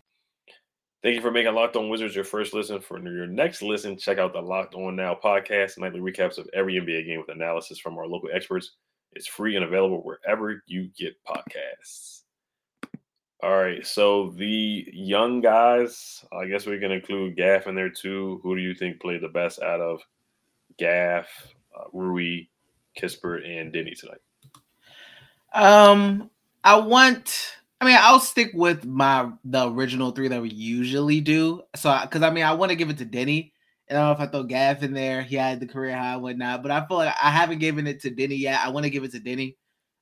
Thank 1.02 1.14
you 1.14 1.22
for 1.22 1.30
making 1.30 1.54
Locked 1.54 1.76
On 1.76 1.88
Wizards 1.88 2.14
your 2.14 2.24
first 2.24 2.52
listen. 2.52 2.78
For 2.78 2.98
your 2.98 3.26
next 3.26 3.62
listen, 3.62 3.96
check 3.96 4.18
out 4.18 4.34
the 4.34 4.42
Locked 4.42 4.74
On 4.74 4.94
Now 4.94 5.14
podcast, 5.14 5.78
nightly 5.78 6.00
recaps 6.00 6.36
of 6.36 6.46
every 6.52 6.74
NBA 6.74 7.06
game 7.06 7.18
with 7.18 7.34
analysis 7.34 7.78
from 7.78 7.96
our 7.96 8.06
local 8.06 8.28
experts. 8.30 8.72
It's 9.14 9.26
free 9.26 9.56
and 9.56 9.64
available 9.64 10.02
wherever 10.02 10.62
you 10.66 10.90
get 10.94 11.16
podcasts. 11.24 12.24
All 13.42 13.56
right. 13.56 13.86
So 13.86 14.34
the 14.36 14.86
young 14.92 15.40
guys, 15.40 16.22
I 16.38 16.48
guess 16.48 16.66
we 16.66 16.78
can 16.78 16.92
include 16.92 17.34
Gaff 17.34 17.66
in 17.66 17.74
there 17.74 17.88
too. 17.88 18.40
Who 18.42 18.54
do 18.54 18.60
you 18.60 18.74
think 18.74 19.00
played 19.00 19.22
the 19.22 19.28
best 19.28 19.62
out 19.62 19.80
of 19.80 20.02
Gaff, 20.78 21.28
uh, 21.74 21.84
Rui, 21.94 22.42
Kispert, 23.00 23.48
and 23.48 23.72
Deni 23.72 23.98
tonight? 23.98 24.20
Um, 25.52 26.30
I 26.64 26.76
want. 26.76 27.54
I 27.80 27.84
mean, 27.84 27.96
I'll 28.00 28.20
stick 28.20 28.50
with 28.54 28.84
my 28.84 29.30
the 29.44 29.70
original 29.70 30.10
three 30.10 30.28
that 30.28 30.42
we 30.42 30.50
usually 30.50 31.20
do. 31.20 31.62
So, 31.76 31.96
because 32.02 32.22
I 32.22 32.30
mean, 32.30 32.44
I 32.44 32.54
want 32.54 32.70
to 32.70 32.76
give 32.76 32.90
it 32.90 32.98
to 32.98 33.06
Deni. 33.06 33.52
I 33.88 33.94
don't 33.94 34.04
know 34.04 34.12
if 34.12 34.20
I 34.20 34.26
throw 34.26 34.42
Gaff 34.42 34.82
in 34.82 34.92
there. 34.92 35.22
He 35.22 35.36
had 35.36 35.60
the 35.60 35.66
career 35.66 35.96
high 35.96 36.16
whatnot, 36.16 36.62
but 36.62 36.70
I 36.70 36.84
feel 36.86 36.98
like 36.98 37.14
I 37.22 37.30
haven't 37.30 37.60
given 37.60 37.86
it 37.86 38.00
to 38.02 38.10
Deni 38.10 38.38
yet. 38.38 38.60
I 38.62 38.68
want 38.68 38.84
to 38.84 38.90
give 38.90 39.04
it 39.04 39.12
to 39.12 39.20
Deni. 39.20 39.56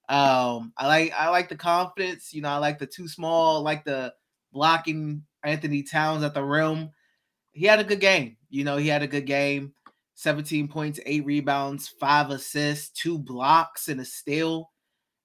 Um, 0.08 0.72
I 0.76 0.86
like 0.86 1.12
I 1.16 1.28
like 1.30 1.48
the 1.48 1.56
confidence. 1.56 2.32
You 2.32 2.42
know, 2.42 2.48
I 2.48 2.56
like 2.58 2.78
the 2.78 2.86
too 2.86 3.08
small, 3.08 3.58
I 3.58 3.60
like 3.60 3.84
the 3.84 4.14
blocking 4.52 5.22
Anthony 5.44 5.82
Towns 5.82 6.24
at 6.24 6.34
the 6.34 6.42
rim. 6.42 6.90
He 7.52 7.66
had 7.66 7.80
a 7.80 7.84
good 7.84 8.00
game. 8.00 8.36
You 8.48 8.64
know, 8.64 8.76
he 8.76 8.88
had 8.88 9.02
a 9.02 9.06
good 9.06 9.26
game. 9.26 9.72
17 10.14 10.68
points, 10.68 10.98
eight 11.04 11.26
rebounds, 11.26 11.88
five 11.88 12.30
assists, 12.30 12.88
two 12.88 13.18
blocks, 13.18 13.88
and 13.88 14.00
a 14.00 14.04
steal. 14.04 14.70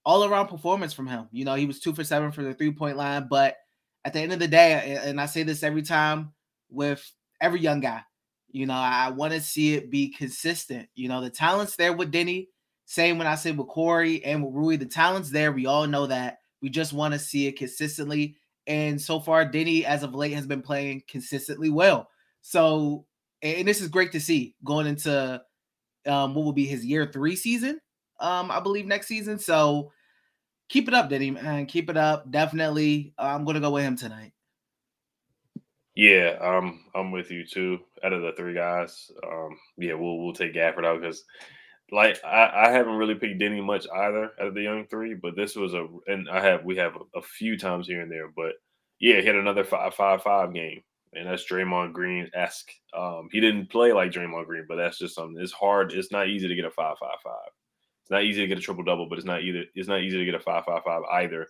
All 0.03 0.25
around 0.25 0.47
performance 0.47 0.93
from 0.93 1.07
him. 1.07 1.27
You 1.31 1.45
know, 1.45 1.55
he 1.55 1.65
was 1.65 1.79
two 1.79 1.93
for 1.93 2.03
seven 2.03 2.31
for 2.31 2.43
the 2.43 2.53
three 2.53 2.71
point 2.71 2.97
line. 2.97 3.27
But 3.29 3.57
at 4.03 4.13
the 4.13 4.19
end 4.19 4.33
of 4.33 4.39
the 4.39 4.47
day, 4.47 4.99
and 5.03 5.21
I 5.21 5.27
say 5.27 5.43
this 5.43 5.63
every 5.63 5.83
time 5.83 6.33
with 6.69 7.07
every 7.39 7.59
young 7.59 7.81
guy, 7.81 8.01
you 8.49 8.65
know, 8.65 8.73
I 8.73 9.09
want 9.09 9.33
to 9.33 9.41
see 9.41 9.75
it 9.75 9.91
be 9.91 10.09
consistent. 10.09 10.89
You 10.95 11.07
know, 11.07 11.21
the 11.21 11.29
talent's 11.29 11.75
there 11.75 11.93
with 11.93 12.11
Deni. 12.11 12.47
Same 12.85 13.17
when 13.17 13.27
I 13.27 13.35
say 13.35 13.51
with 13.51 13.67
Corey 13.67 14.23
and 14.25 14.43
with 14.43 14.53
Rui, 14.53 14.75
the 14.75 14.85
talent's 14.85 15.29
there. 15.29 15.51
We 15.51 15.65
all 15.65 15.87
know 15.87 16.07
that. 16.07 16.39
We 16.61 16.69
just 16.69 16.93
want 16.93 17.13
to 17.13 17.19
see 17.19 17.47
it 17.47 17.57
consistently. 17.57 18.35
And 18.67 19.01
so 19.01 19.19
far, 19.19 19.45
Deni, 19.45 19.83
as 19.83 20.03
of 20.03 20.13
late, 20.13 20.33
has 20.33 20.45
been 20.45 20.61
playing 20.61 21.03
consistently 21.07 21.69
well. 21.69 22.09
So, 22.41 23.05
and 23.41 23.67
this 23.67 23.81
is 23.81 23.87
great 23.87 24.11
to 24.11 24.19
see 24.19 24.55
going 24.63 24.87
into 24.87 25.41
um, 26.05 26.35
what 26.35 26.43
will 26.43 26.53
be 26.53 26.65
his 26.65 26.85
year 26.85 27.05
three 27.05 27.35
season, 27.35 27.79
um, 28.21 28.51
I 28.51 28.59
believe 28.59 28.85
next 28.85 29.07
season. 29.07 29.37
So, 29.39 29.91
keep 30.69 30.87
it 30.87 30.93
up, 30.93 31.09
Deni, 31.09 31.33
man. 31.33 31.65
Keep 31.65 31.89
it 31.89 31.97
up. 31.97 32.31
Definitely, 32.31 33.13
uh, 33.17 33.33
I'm 33.35 33.43
going 33.43 33.55
to 33.55 33.61
go 33.61 33.71
with 33.71 33.83
him 33.83 33.97
tonight. 33.97 34.31
Yeah, 35.95 36.37
um, 36.41 36.85
I'm 36.95 37.11
with 37.11 37.31
you 37.31 37.45
too. 37.45 37.79
Out 38.03 38.13
of 38.13 38.21
the 38.21 38.31
three 38.31 38.53
guys, 38.53 39.11
um, 39.27 39.57
yeah, 39.77 39.93
we'll 39.93 40.19
we'll 40.19 40.33
take 40.33 40.53
Gafford 40.53 40.85
out 40.85 41.01
because 41.01 41.25
like 41.91 42.23
I, 42.23 42.67
I 42.67 42.71
haven't 42.71 42.95
really 42.95 43.15
picked 43.15 43.41
Deni 43.41 43.63
much 43.63 43.85
either 43.93 44.31
out 44.39 44.47
of 44.47 44.53
the 44.53 44.61
young 44.61 44.87
three, 44.87 45.13
but 45.13 45.35
this 45.35 45.55
was 45.55 45.73
a 45.73 45.87
and 46.07 46.29
I 46.29 46.41
have 46.41 46.63
we 46.63 46.77
have 46.77 46.95
a, 46.95 47.19
a 47.19 47.21
few 47.21 47.57
times 47.57 47.87
here 47.87 48.01
and 48.01 48.11
there, 48.11 48.29
but 48.29 48.53
yeah, 48.99 49.19
had 49.19 49.35
another 49.35 49.65
five 49.65 49.93
five 49.93 50.23
five 50.23 50.53
game, 50.53 50.81
and 51.13 51.27
that's 51.27 51.45
Draymond 51.45 51.91
Green 51.91 52.29
esque. 52.33 52.71
Um, 52.97 53.27
he 53.31 53.41
didn't 53.41 53.69
play 53.69 53.91
like 53.91 54.11
Draymond 54.11 54.45
Green, 54.45 54.65
but 54.69 54.77
that's 54.77 54.97
just 54.97 55.15
something. 55.15 55.41
It's 55.41 55.51
hard. 55.51 55.91
It's 55.91 56.11
not 56.11 56.29
easy 56.29 56.47
to 56.47 56.55
get 56.55 56.65
a 56.65 56.71
five 56.71 56.97
five 56.99 57.19
five. 57.21 57.51
It's 58.11 58.13
not 58.13 58.23
easy 58.23 58.41
to 58.41 58.47
get 58.47 58.57
a 58.57 58.61
triple 58.61 58.83
double, 58.83 59.07
but 59.07 59.17
it's 59.17 59.27
not 59.27 59.41
either. 59.41 59.63
It's 59.73 59.87
not 59.87 60.01
easy 60.01 60.17
to 60.17 60.25
get 60.25 60.35
a 60.35 60.39
five 60.39 60.65
five 60.65 60.83
five 60.83 61.03
either. 61.11 61.47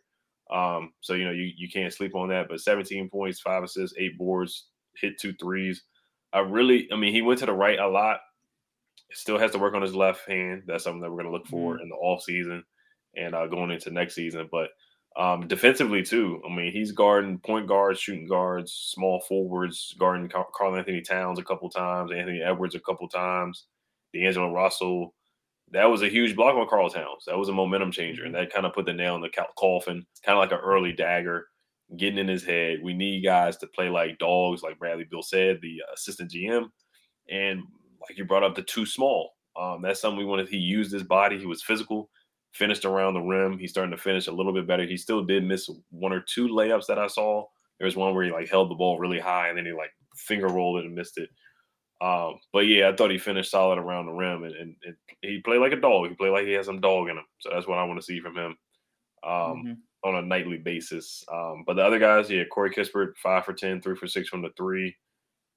Um, 0.52 0.94
so 1.02 1.14
you 1.14 1.26
know 1.26 1.32
you 1.32 1.52
you 1.56 1.70
can't 1.70 1.94
sleep 1.94 2.16
on 2.16 2.30
that. 2.30 2.48
But 2.50 2.62
17 2.62 3.10
points, 3.10 3.40
five 3.40 3.64
assists, 3.64 3.98
eight 3.98 4.18
boards, 4.18 4.68
hit 4.96 5.20
two 5.20 5.34
threes. 5.34 5.84
I 6.34 6.40
really, 6.40 6.88
I 6.94 6.96
mean, 6.96 7.14
he 7.14 7.22
went 7.22 7.40
to 7.40 7.46
the 7.46 7.54
right 7.54 7.80
a 7.80 7.88
lot 7.88 8.20
Still 9.14 9.38
has 9.38 9.52
to 9.52 9.60
work 9.60 9.74
on 9.74 9.82
his 9.82 9.96
left 9.96 10.28
hand. 10.28 10.64
That's 10.66 10.84
something 10.84 11.02
that 11.02 11.12
we're 11.12 11.22
going 11.22 11.32
to 11.32 11.38
look 11.38 11.48
for 11.48 11.74
mm-hmm. 11.74 11.84
in 11.84 11.90
the 11.90 11.96
off 11.96 12.24
season 12.24 12.64
and 13.16 13.36
uh, 13.36 13.48
going 13.48 13.72
into 13.72 13.92
next 13.92 14.16
season. 14.16 14.48
But 14.52 14.70
um, 15.18 15.48
defensively 15.48 16.02
too, 16.02 16.42
I 16.50 16.54
mean, 16.54 16.72
he's 16.72 16.94
guarding 16.94 17.40
point 17.40 17.68
guards, 17.68 18.00
shooting 18.00 18.28
guards, 18.28 18.72
small 18.72 19.20
forwards, 19.28 19.94
guarding 20.00 20.30
Karl-Anthony 20.30 21.02
Towns 21.02 21.40
a 21.40 21.44
couple 21.44 21.70
times, 21.70 22.12
Anthony 22.12 22.42
Edwards 22.42 22.76
a 22.76 22.80
couple 22.80 23.10
times, 23.10 23.66
D'Angelo 24.14 24.54
Russell. 24.54 25.14
That 25.72 25.86
was 25.86 26.02
a 26.02 26.10
huge 26.10 26.36
block 26.36 26.56
on 26.56 26.68
Karl 26.68 26.90
Towns. 26.90 27.24
That 27.28 27.38
was 27.38 27.50
a 27.50 27.54
momentum 27.54 27.92
changer, 27.92 28.26
and 28.26 28.34
mm-hmm. 28.34 28.44
that 28.44 28.54
kind 28.54 28.66
of 28.66 28.74
put 28.74 28.86
the 28.86 28.94
nail 28.94 29.16
in 29.16 29.22
the 29.22 29.30
coffin, 29.58 30.06
kind 30.26 30.38
of 30.38 30.42
like 30.42 30.52
an 30.52 30.66
early 30.66 30.92
dagger, 30.92 31.48
getting 31.98 32.20
in 32.20 32.28
his 32.28 32.44
head. 32.44 32.80
We 32.82 32.94
need 32.94 33.24
guys 33.24 33.58
to 33.58 33.68
play 33.68 33.90
like 33.90 34.18
dogs, 34.18 34.64
like 34.64 34.80
Bradley 34.80 35.06
Beal 35.10 35.22
said, 35.22 35.60
the 35.62 35.82
assistant 35.94 36.32
GM. 36.32 36.70
And 37.30 37.64
like 38.02 38.18
you 38.18 38.26
brought 38.26 38.44
up, 38.44 38.56
the 38.56 38.64
too 38.64 38.86
small. 38.86 39.32
Um, 39.60 39.82
that's 39.82 40.00
something 40.00 40.18
we 40.18 40.26
wanted. 40.26 40.48
He 40.48 40.58
used 40.58 40.92
his 40.92 41.04
body. 41.04 41.38
He 41.38 41.46
was 41.46 41.64
physical, 41.64 42.10
finished 42.54 42.86
around 42.86 43.14
the 43.14 43.22
rim. 43.22 43.58
He's 43.58 43.72
starting 43.72 43.96
to 43.96 44.02
finish 44.02 44.28
a 44.28 44.32
little 44.32 44.54
bit 44.54 44.68
better. 44.68 44.86
He 44.86 44.98
still 44.98 45.24
did 45.24 45.44
miss 45.44 45.70
one 45.90 46.14
or 46.14 46.22
two 46.22 46.48
layups 46.48 46.88
that 46.88 47.00
I 47.00 47.08
saw. 47.08 47.46
There 47.78 47.86
was 47.86 47.96
one 47.96 48.14
where 48.14 48.24
he 48.24 48.32
like 48.32 48.50
held 48.50 48.70
the 48.70 48.76
ball 48.76 49.00
really 49.00 49.20
high 49.20 49.50
and 49.50 49.58
then 49.58 49.66
he 49.66 49.72
like 49.72 49.92
finger 50.16 50.48
rolled 50.48 50.80
it 50.80 50.86
and 50.86 50.96
missed 50.96 51.18
it. 51.18 51.30
Um, 52.02 52.40
but 52.52 52.62
yeah, 52.62 52.90
I 52.90 52.96
thought 52.96 53.12
he 53.12 53.20
finished 53.20 53.52
solid 53.52 53.78
around 53.78 54.08
the 54.08 54.12
rim 54.12 54.44
and, 54.44 54.56
and, 54.56 54.76
and, 54.84 54.96
he 55.22 55.40
played 55.40 55.60
like 55.60 55.72
a 55.72 55.80
dog. 55.80 56.10
He 56.10 56.16
played 56.16 56.32
like 56.32 56.48
he 56.48 56.54
has 56.54 56.66
some 56.66 56.82
dog 56.82 57.10
in 57.10 57.18
him. 57.18 57.26
So 57.40 57.52
that's 57.54 57.68
what 57.68 57.78
I 57.78 57.84
want 57.84 58.00
to 58.00 58.06
see 58.06 58.20
from 58.20 58.36
him 58.36 58.58
um, 59.24 59.32
mm-hmm. 59.32 59.74
on 60.04 60.16
a 60.16 60.22
nightly 60.24 60.58
basis. 60.58 61.24
Um, 61.32 61.64
but 61.68 61.76
the 61.76 61.86
other 61.86 62.00
guys, 62.00 62.28
yeah, 62.28 62.44
Corey 62.46 62.72
Kispert, 62.72 63.18
five 63.22 63.46
for 63.46 63.54
10, 63.54 63.82
three 63.82 63.96
for 63.96 64.08
six 64.08 64.30
from 64.30 64.42
the 64.42 64.50
three 64.58 64.96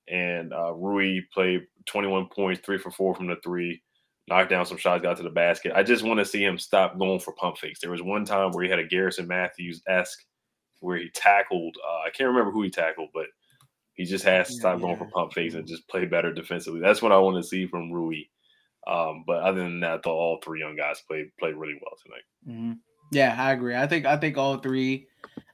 and 0.09 0.53
uh, 0.53 0.73
Rui 0.73 1.21
played 1.33 1.67
21 1.87 2.27
points, 2.27 2.61
three 2.65 2.79
for 2.79 2.91
four 2.91 3.15
from 3.15 3.27
the 3.27 3.37
three, 3.43 3.83
knocked 4.29 4.51
down 4.51 4.67
some 4.67 4.77
shots, 4.77 5.03
got 5.03 5.17
to 5.17 5.23
the 5.23 5.31
basket. 5.31 5.73
I 5.75 5.83
just 5.83 6.05
want 6.05 6.19
to 6.19 6.25
see 6.25 6.45
him 6.45 6.59
stop 6.59 6.99
going 6.99 7.21
for 7.21 7.33
pump 7.35 7.59
fakes. 7.59 7.81
There 7.81 7.91
was 7.91 8.03
one 8.03 8.25
time 8.25 8.51
where 8.53 8.65
he 8.65 8.71
had 8.71 8.79
a 8.79 8.87
Garrison 8.87 9.27
Matthews 9.27 9.83
esque 9.89 10.25
where 10.81 10.99
he 10.99 11.09
tackled. 11.15 11.77
Uh, 11.87 12.07
I 12.07 12.11
can't 12.11 12.29
remember 12.29 12.51
who 12.51 12.63
he 12.63 12.71
tackled, 12.71 13.11
but 13.15 13.27
he 13.95 14.05
just 14.05 14.25
has 14.25 14.49
to 14.49 14.55
stop 14.55 14.77
yeah, 14.77 14.83
going 14.83 14.97
for 14.97 15.07
pump 15.07 15.33
fakes 15.33 15.55
and 15.55 15.67
just 15.67 15.89
play 15.89 16.05
better 16.05 16.33
defensively. 16.33 16.81
That's 16.81 17.01
what 17.01 17.13
I 17.13 17.19
want 17.19 17.37
to 17.37 17.49
see 17.49 17.67
from 17.67 17.93
Rui. 17.93 18.25
Um, 18.87 19.25
but 19.27 19.43
other 19.43 19.63
than 19.63 19.81
that, 19.81 20.05
all 20.07 20.41
three 20.43 20.61
young 20.61 20.77
guys 20.77 21.03
played 21.09 21.35
played 21.39 21.55
really 21.55 21.79
well 21.81 21.97
tonight. 22.03 22.59
Mm-hmm. 22.59 22.73
Yeah, 23.13 23.35
I 23.39 23.53
agree. 23.53 23.77
I 23.77 23.87
think 23.87 24.07
I 24.07 24.17
think 24.17 24.37
all 24.37 24.59
three 24.59 25.07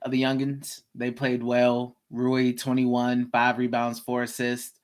of 0.02 0.11
the 0.11 0.23
youngins 0.23 0.82
they 0.94 1.11
played 1.11 1.42
well. 1.42 1.97
Rui 2.11 2.52
21, 2.52 3.28
five 3.30 3.59
rebounds, 3.59 4.00
four 4.00 4.25
assists, 4.25 4.80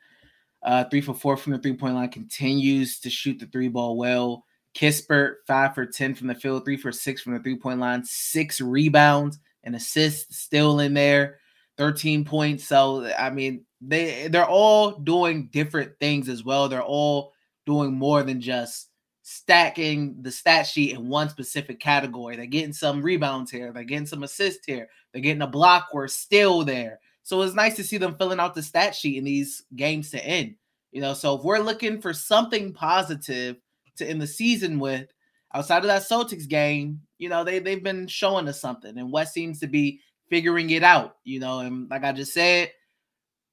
uh, 0.62 0.84
three 0.84 1.00
for 1.00 1.14
four 1.14 1.36
from 1.36 1.52
the 1.52 1.58
three 1.58 1.74
point 1.74 1.94
line. 1.94 2.08
Continues 2.08 3.00
to 3.00 3.10
shoot 3.10 3.38
the 3.38 3.46
three 3.46 3.68
ball 3.68 3.96
well. 3.96 4.44
Kispert 4.74 5.36
five 5.46 5.74
for 5.74 5.86
ten 5.86 6.14
from 6.14 6.28
the 6.28 6.34
field, 6.34 6.64
three 6.64 6.76
for 6.76 6.92
six 6.92 7.22
from 7.22 7.32
the 7.32 7.40
three 7.40 7.56
point 7.56 7.80
line, 7.80 8.04
six 8.04 8.60
rebounds 8.60 9.38
and 9.64 9.74
assists 9.74 10.38
still 10.38 10.78
in 10.80 10.94
there, 10.94 11.38
13 11.78 12.24
points. 12.24 12.64
So 12.64 13.10
I 13.18 13.30
mean, 13.30 13.64
they 13.80 14.28
they're 14.28 14.48
all 14.48 14.92
doing 14.92 15.48
different 15.52 15.92
things 16.00 16.28
as 16.28 16.44
well. 16.44 16.68
They're 16.68 16.82
all 16.82 17.32
doing 17.66 17.92
more 17.92 18.22
than 18.22 18.40
just 18.40 18.88
stacking 19.22 20.16
the 20.22 20.30
stat 20.30 20.66
sheet 20.66 20.92
in 20.92 21.08
one 21.08 21.28
specific 21.28 21.80
category. 21.80 22.36
They're 22.36 22.46
getting 22.46 22.72
some 22.72 23.02
rebounds 23.02 23.50
here, 23.50 23.72
they're 23.72 23.82
getting 23.82 24.06
some 24.06 24.22
assists 24.22 24.64
here, 24.66 24.88
they're 25.12 25.22
getting 25.22 25.42
a 25.42 25.48
block 25.48 25.88
We're 25.92 26.08
still 26.08 26.64
there. 26.64 27.00
So 27.24 27.42
it's 27.42 27.54
nice 27.54 27.74
to 27.74 27.84
see 27.84 27.98
them 27.98 28.14
filling 28.16 28.38
out 28.38 28.54
the 28.54 28.62
stat 28.62 28.94
sheet 28.94 29.18
in 29.18 29.24
these 29.24 29.64
games 29.74 30.12
to 30.12 30.24
end. 30.24 30.54
You 30.92 31.00
know, 31.00 31.12
so 31.12 31.34
if 31.34 31.42
we're 31.42 31.58
looking 31.58 32.00
for 32.00 32.12
something 32.12 32.72
positive 32.72 33.56
to 33.96 34.06
end 34.06 34.22
the 34.22 34.28
season 34.28 34.78
with, 34.78 35.08
outside 35.52 35.78
of 35.78 35.88
that 35.88 36.02
Celtics 36.02 36.48
game, 36.48 37.00
you 37.18 37.28
know, 37.28 37.42
they 37.42 37.58
they've 37.58 37.82
been 37.82 38.06
showing 38.06 38.46
us 38.46 38.60
something, 38.60 38.96
and 38.96 39.10
Wes 39.10 39.32
seems 39.32 39.58
to 39.60 39.66
be 39.66 40.00
figuring 40.28 40.70
it 40.70 40.82
out. 40.82 41.16
You 41.24 41.40
know, 41.40 41.60
and 41.60 41.90
like 41.90 42.04
I 42.04 42.12
just 42.12 42.32
said, 42.32 42.70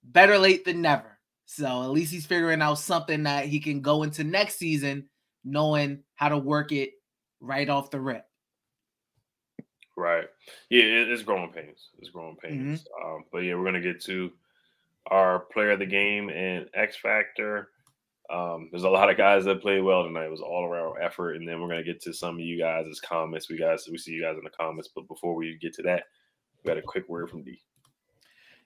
better 0.03 0.37
late 0.37 0.65
than 0.65 0.81
never. 0.81 1.17
So 1.45 1.83
at 1.83 1.91
least 1.91 2.11
he's 2.11 2.25
figuring 2.25 2.61
out 2.61 2.79
something 2.79 3.23
that 3.23 3.45
he 3.45 3.59
can 3.59 3.81
go 3.81 4.03
into 4.03 4.23
next 4.23 4.57
season 4.57 5.09
knowing 5.43 6.03
how 6.15 6.29
to 6.29 6.37
work 6.37 6.71
it 6.71 6.91
right 7.39 7.69
off 7.69 7.91
the 7.91 7.99
rip. 7.99 8.25
Right. 9.95 10.25
Yeah, 10.69 10.83
it's 10.83 11.21
growing 11.21 11.51
pains. 11.51 11.89
It's 11.99 12.09
growing 12.09 12.37
pains. 12.37 12.81
Mm-hmm. 12.81 13.07
Um, 13.15 13.23
but 13.31 13.39
yeah, 13.39 13.55
we're 13.55 13.65
gonna 13.65 13.81
get 13.81 14.01
to 14.03 14.31
our 15.07 15.39
player 15.39 15.71
of 15.71 15.79
the 15.79 15.85
game 15.85 16.29
and 16.29 16.67
X 16.73 16.97
Factor. 16.97 17.69
Um, 18.29 18.69
there's 18.71 18.85
a 18.85 18.89
lot 18.89 19.11
of 19.11 19.17
guys 19.17 19.45
that 19.45 19.61
played 19.61 19.83
well 19.83 20.03
tonight. 20.03 20.25
It 20.25 20.31
was 20.31 20.41
all 20.41 20.65
around 20.65 20.95
effort, 21.01 21.33
and 21.33 21.47
then 21.47 21.61
we're 21.61 21.67
gonna 21.67 21.83
get 21.83 22.01
to 22.03 22.13
some 22.13 22.35
of 22.35 22.41
you 22.41 22.57
guys' 22.57 22.99
comments. 23.01 23.49
We 23.49 23.57
guys 23.57 23.87
we 23.91 23.97
see 23.97 24.13
you 24.13 24.23
guys 24.23 24.37
in 24.37 24.43
the 24.43 24.49
comments, 24.49 24.89
but 24.93 25.07
before 25.07 25.35
we 25.35 25.57
get 25.61 25.75
to 25.75 25.83
that, 25.83 26.05
we 26.63 26.69
got 26.69 26.77
a 26.77 26.81
quick 26.81 27.07
word 27.09 27.29
from 27.29 27.43
D. 27.43 27.59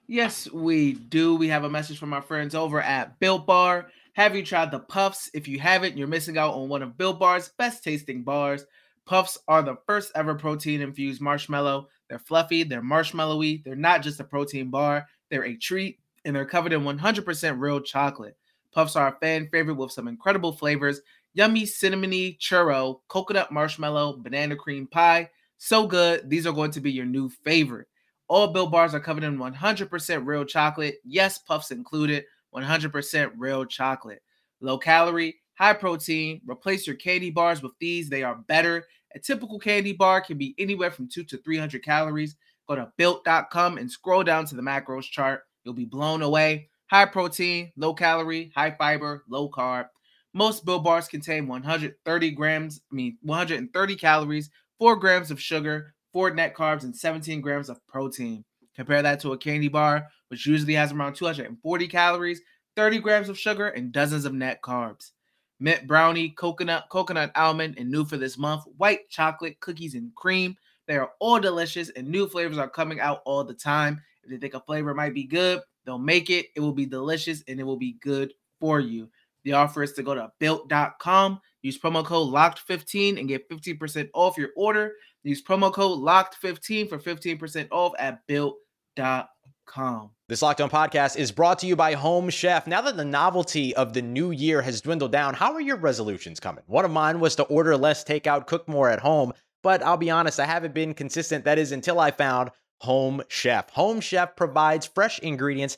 Yes, 0.08 0.50
we 0.52 0.94
do. 0.94 1.36
We 1.36 1.50
have 1.50 1.64
a 1.64 1.70
message 1.70 1.98
from 1.98 2.14
our 2.14 2.22
friends 2.22 2.56
over 2.56 2.82
at 2.82 3.20
Built 3.20 3.46
Bar. 3.46 3.88
Have 4.14 4.36
you 4.36 4.44
tried 4.44 4.72
the 4.72 4.80
Puffs? 4.80 5.30
If 5.34 5.48
you 5.48 5.60
haven't, 5.60 5.98
you're 5.98 6.08
missing 6.08 6.38
out 6.38 6.54
on 6.54 6.70
one 6.70 6.82
of 6.82 6.98
Built 6.98 7.20
Bar's 7.20 7.50
best 7.58 7.84
tasting 7.84 8.24
bars. 8.24 8.66
Puffs 9.06 9.38
are 9.48 9.62
the 9.62 9.78
first 9.86 10.12
ever 10.16 10.36
protein 10.36 10.82
infused 10.82 11.22
marshmallow. 11.22 11.90
They're 12.10 12.20
fluffy, 12.20 12.64
they're 12.64 12.82
marshmallowy, 12.82 13.64
they're 13.64 13.76
not 13.76 14.02
just 14.02 14.20
a 14.20 14.24
protein 14.24 14.70
bar, 14.70 15.06
they're 15.30 15.46
a 15.46 15.58
treat, 15.58 16.00
and 16.24 16.36
they're 16.36 16.46
covered 16.46 16.74
in 16.74 16.82
100% 16.82 17.60
real 17.60 17.82
chocolate. 17.82 18.38
Puffs 18.72 18.96
are 18.96 19.10
a 19.10 19.20
fan 19.20 19.48
favorite 19.52 19.76
with 19.76 19.92
some 19.92 20.08
incredible 20.08 20.54
flavors 20.54 21.02
yummy 21.38 21.64
cinnamony 21.64 22.36
churro, 22.40 23.00
coconut 23.08 23.52
marshmallow, 23.52 24.18
banana 24.18 24.56
cream 24.56 24.88
pie. 24.88 25.30
So 25.58 25.88
good, 25.88 26.30
these 26.30 26.46
are 26.46 26.54
going 26.54 26.72
to 26.72 26.82
be 26.82 26.92
your 26.92 27.06
new 27.06 27.30
favorite. 27.30 27.88
All 28.28 28.48
Built 28.48 28.72
Bars 28.72 28.94
are 28.94 29.00
covered 29.00 29.24
in 29.24 29.38
100% 29.38 30.26
real 30.26 30.46
chocolate. 30.46 30.98
Yes, 31.04 31.38
puffs 31.38 31.72
included. 31.72 32.26
100% 32.56 33.32
real 33.38 33.66
chocolate. 33.66 34.22
Low 34.62 34.78
calorie, 34.78 35.36
high 35.54 35.74
protein. 35.74 36.42
Replace 36.48 36.88
your 36.88 36.96
candy 36.96 37.30
bars 37.30 37.62
with 37.62 37.74
these. 37.80 38.10
They 38.10 38.24
are 38.24 38.36
better. 38.48 38.86
A 39.16 39.20
typical 39.20 39.60
candy 39.60 39.94
bar 39.94 40.22
can 40.22 40.38
be 40.38 40.56
anywhere 40.58 40.92
from 40.92 41.08
2 41.08 41.24
to 41.26 41.38
300 41.38 41.84
calories. 41.84 42.36
Go 42.68 42.76
to 42.76 42.92
built.com 42.98 43.78
and 43.78 43.90
scroll 43.90 44.24
down 44.24 44.46
to 44.46 44.56
the 44.56 44.62
macros 44.62 45.04
chart. 45.04 45.44
You'll 45.64 45.74
be 45.74 45.86
blown 45.86 46.22
away. 46.22 46.70
High 46.88 47.06
protein, 47.06 47.72
low 47.76 47.94
calorie, 47.94 48.52
high 48.56 48.72
fiber, 48.72 49.24
low 49.30 49.50
carb. 49.50 49.88
Most 50.34 50.66
Built 50.66 50.84
bars 50.84 51.08
contain 51.08 51.48
130 51.48 52.32
grams, 52.32 52.82
I 52.92 52.96
mean 52.96 53.18
130 53.22 53.96
calories, 53.96 54.50
4 54.80 54.96
grams 54.96 55.32
of 55.32 55.42
sugar, 55.42 55.94
4 56.14 56.32
net 56.32 56.56
carbs, 56.56 56.84
and 56.84 56.96
17 56.96 57.42
grams 57.42 57.70
of 57.70 57.86
protein. 57.88 58.44
Compare 58.76 59.02
that 59.02 59.20
to 59.22 59.34
a 59.34 59.38
candy 59.38 59.68
bar, 59.70 60.08
which 60.28 60.46
usually 60.46 60.74
has 60.74 60.92
around 60.92 61.16
240 61.16 61.88
calories, 61.88 62.42
30 62.76 63.00
grams 63.00 63.30
of 63.30 63.38
sugar, 63.38 63.70
and 63.70 63.92
dozens 63.92 64.26
of 64.26 64.34
net 64.34 64.62
carbs. 64.62 65.12
Mint 65.60 65.88
brownie, 65.88 66.30
coconut, 66.30 66.86
coconut 66.90 67.32
almond, 67.36 67.76
and 67.80 67.90
new 67.90 68.06
for 68.06 68.18
this 68.18 68.38
month, 68.38 68.64
white 68.78 69.10
chocolate, 69.10 69.60
cookies, 69.60 69.96
and 69.96 70.14
cream. 70.14 70.56
They 70.88 70.98
are 70.98 71.12
all 71.20 71.40
delicious, 71.40 71.90
and 71.90 72.08
new 72.08 72.28
flavors 72.28 72.60
are 72.60 72.70
coming 72.70 73.00
out 73.00 73.22
all 73.26 73.44
the 73.44 73.56
time. 73.56 74.00
If 74.24 74.30
they 74.30 74.38
think 74.38 74.54
a 74.54 74.60
flavor 74.60 74.94
might 74.94 75.16
be 75.16 75.24
good, 75.24 75.62
they'll 75.86 75.98
make 75.98 76.30
it. 76.30 76.48
It 76.56 76.60
will 76.60 76.74
be 76.74 76.86
delicious, 76.86 77.44
and 77.48 77.60
it 77.60 77.64
will 77.64 77.78
be 77.78 77.98
good 78.02 78.34
for 78.60 78.80
you. 78.80 79.10
The 79.48 79.54
offer 79.54 79.82
is 79.82 79.94
to 79.94 80.04
go 80.04 80.14
to 80.14 80.30
built.com, 80.42 81.40
use 81.62 81.80
promo 81.80 82.04
code 82.04 82.34
LOCKED15 82.34 83.18
and 83.18 83.30
get 83.30 83.50
15% 83.50 84.10
off 84.14 84.38
your 84.38 84.50
order. 84.58 84.92
Use 85.24 85.42
promo 85.42 85.72
code 85.72 86.00
LOCKED15 86.00 86.90
for 86.90 87.00
15% 87.00 87.70
off 87.72 87.94
at 87.98 88.20
built.com. 88.28 90.10
This 90.28 90.42
Locked 90.42 90.60
On 90.60 90.70
podcast 90.70 91.16
is 91.16 91.32
brought 91.32 91.60
to 91.60 91.66
you 91.66 91.78
by 91.78 91.94
Home 91.94 92.30
Chef. 92.30 92.68
Now 92.68 92.82
that 92.82 92.98
the 92.98 93.06
novelty 93.06 93.74
of 93.74 93.94
the 93.94 94.02
new 94.02 94.32
year 94.32 94.62
has 94.62 94.82
dwindled 94.82 95.14
down, 95.14 95.34
how 95.34 95.54
are 95.54 95.62
your 95.62 95.78
resolutions 95.78 96.42
coming? 96.42 96.66
One 96.68 96.84
of 96.84 96.92
mine 96.92 97.22
was 97.22 97.38
to 97.38 97.44
order 97.44 97.78
less 97.78 98.04
takeout, 98.04 98.48
cook 98.48 98.68
more 98.68 98.90
at 98.90 99.00
home, 99.00 99.32
but 99.64 99.82
I'll 99.82 99.96
be 99.96 100.10
honest, 100.10 100.42
I 100.42 100.46
haven't 100.46 100.74
been 100.74 100.94
consistent. 100.94 101.46
That 101.46 101.58
is 101.58 101.72
until 101.72 102.02
I 102.02 102.12
found 102.12 102.52
Home 102.82 103.24
Chef. 103.30 103.70
Home 103.70 104.02
Chef 104.02 104.36
provides 104.36 104.88
fresh 104.88 105.20
ingredients 105.20 105.78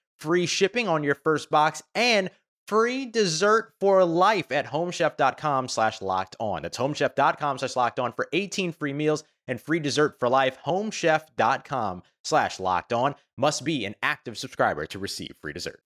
free 0.21 0.45
shipping 0.45 0.87
on 0.87 1.03
your 1.03 1.15
first 1.15 1.49
box 1.49 1.81
and 1.95 2.29
free 2.67 3.05
dessert 3.05 3.73
for 3.79 4.05
life 4.05 4.51
at 4.51 4.67
homechef.com 4.67 5.67
slash 5.67 6.01
locked 6.01 6.35
on. 6.39 6.61
That's 6.61 6.77
homechef.com 6.77 7.57
slash 7.57 7.75
locked 7.75 7.99
on 7.99 8.13
for 8.13 8.27
18 8.31 8.71
free 8.71 8.93
meals 8.93 9.23
and 9.47 9.59
free 9.59 9.79
dessert 9.79 10.19
for 10.19 10.29
life. 10.29 10.57
Homechef.com 10.65 12.03
slash 12.23 12.59
locked 12.59 12.93
on 12.93 13.15
must 13.35 13.65
be 13.65 13.83
an 13.85 13.95
active 14.03 14.37
subscriber 14.37 14.85
to 14.85 14.99
receive 14.99 15.31
free 15.41 15.53
dessert. 15.53 15.81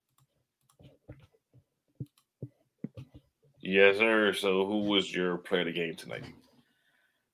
Yes, 3.62 3.98
sir. 3.98 4.34
So, 4.34 4.68
who 4.68 4.84
was 4.84 5.12
your 5.12 5.38
player 5.38 5.62
of 5.62 5.68
the 5.68 5.74
game 5.74 5.96
tonight? 5.96 6.24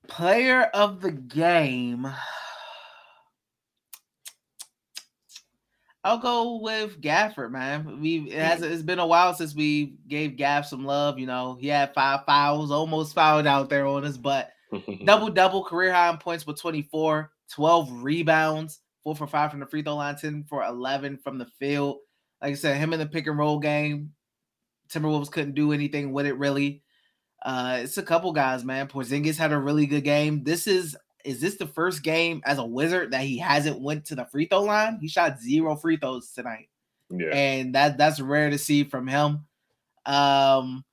Player 0.08 0.63
of 0.74 1.01
the 1.01 1.12
game. 1.12 2.08
I'll 6.03 6.18
go 6.18 6.55
with 6.57 7.00
Gafford, 7.00 7.51
man. 7.51 8.01
We 8.01 8.31
it 8.31 8.42
has 8.42 8.61
it's 8.64 8.81
been 8.81 9.00
a 9.00 9.05
while 9.05 9.33
since 9.33 9.53
we 9.53 9.98
gave 10.07 10.37
Gaff 10.37 10.66
some 10.66 10.85
love. 10.85 11.20
You 11.20 11.27
know, 11.27 11.57
he 11.59 11.68
had 11.68 11.94
five 11.94 12.25
fouls, 12.25 12.72
almost 12.72 13.14
fouled 13.14 13.48
out 13.48 13.70
there 13.70 13.85
on 13.85 14.05
us, 14.05 14.18
but 14.18 14.51
double 15.05 15.29
double 15.29 15.64
career 15.64 15.94
high 15.94 16.09
in 16.09 16.18
points 16.18 16.48
with 16.48 16.59
24, 16.59 17.31
12 17.53 18.03
rebounds, 18.03 18.79
four 19.03 19.16
for 19.16 19.27
five 19.27 19.51
from 19.51 19.59
the 19.59 19.66
free 19.66 19.83
throw 19.83 19.96
line, 19.96 20.16
10 20.16 20.46
for 20.50 20.64
11 20.64 21.20
from 21.24 21.37
the 21.37 21.48
field. 21.59 22.00
Like 22.42 22.53
I 22.53 22.55
said, 22.55 22.77
him 22.77 22.94
in 22.94 23.00
the 23.00 23.05
pick 23.05 23.27
and 23.27 23.37
roll 23.37 23.59
game, 23.59 24.14
Timberwolves 24.92 25.31
couldn't 25.31 25.55
do 25.55 25.72
anything 25.72 26.11
with 26.11 26.25
it 26.25 26.37
really. 26.37 26.81
Uh, 27.44 27.79
it's 27.81 27.98
a 27.98 28.03
couple 28.03 28.31
guys, 28.31 28.64
man. 28.64 28.87
Porzingis 28.87 29.37
had 29.37 29.51
a 29.51 29.57
really 29.57 29.85
good 29.85 30.03
game. 30.03 30.44
This 30.44 30.68
is 30.68 30.96
is 31.25 31.42
this 31.42 31.57
the 31.57 31.68
first 31.68 32.03
game 32.03 32.42
as 32.46 32.57
a 32.57 32.66
wizard 32.66 33.12
that 33.12 33.24
he 33.24 33.38
hasn't 33.38 33.79
went 33.79 34.05
to 34.05 34.16
the 34.16 34.25
free 34.25 34.46
throw 34.46 34.64
line? 34.64 34.98
He 35.00 35.07
shot 35.07 35.40
zero 35.40 35.75
free 35.75 35.98
throws 35.98 36.31
tonight. 36.31 36.70
Yeah. 37.10 37.29
And 37.34 37.75
that 37.75 37.98
that's 37.98 38.20
rare 38.20 38.50
to 38.50 38.57
see 38.57 38.84
from 38.84 39.07
him. 39.07 39.46
Um, 40.05 40.84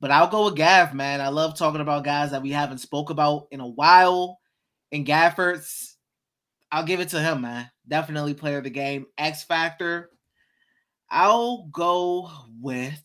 but 0.00 0.10
I'll 0.10 0.28
go 0.28 0.46
with 0.46 0.56
Gaff, 0.56 0.92
man. 0.94 1.20
I 1.20 1.28
love 1.28 1.56
talking 1.56 1.80
about 1.80 2.04
guys 2.04 2.30
that 2.30 2.42
we 2.42 2.50
haven't 2.50 2.78
spoke 2.78 3.10
about 3.10 3.48
in 3.50 3.60
a 3.60 3.66
while. 3.66 4.38
And 4.92 5.06
Gafford's, 5.06 5.96
I'll 6.70 6.84
give 6.84 7.00
it 7.00 7.08
to 7.10 7.20
him, 7.20 7.40
man. 7.40 7.70
Definitely 7.88 8.34
player 8.34 8.58
of 8.58 8.64
the 8.64 8.70
game. 8.70 9.06
X 9.18 9.42
Factor. 9.44 10.10
I'll 11.10 11.66
go 11.72 12.30
with 12.60 13.02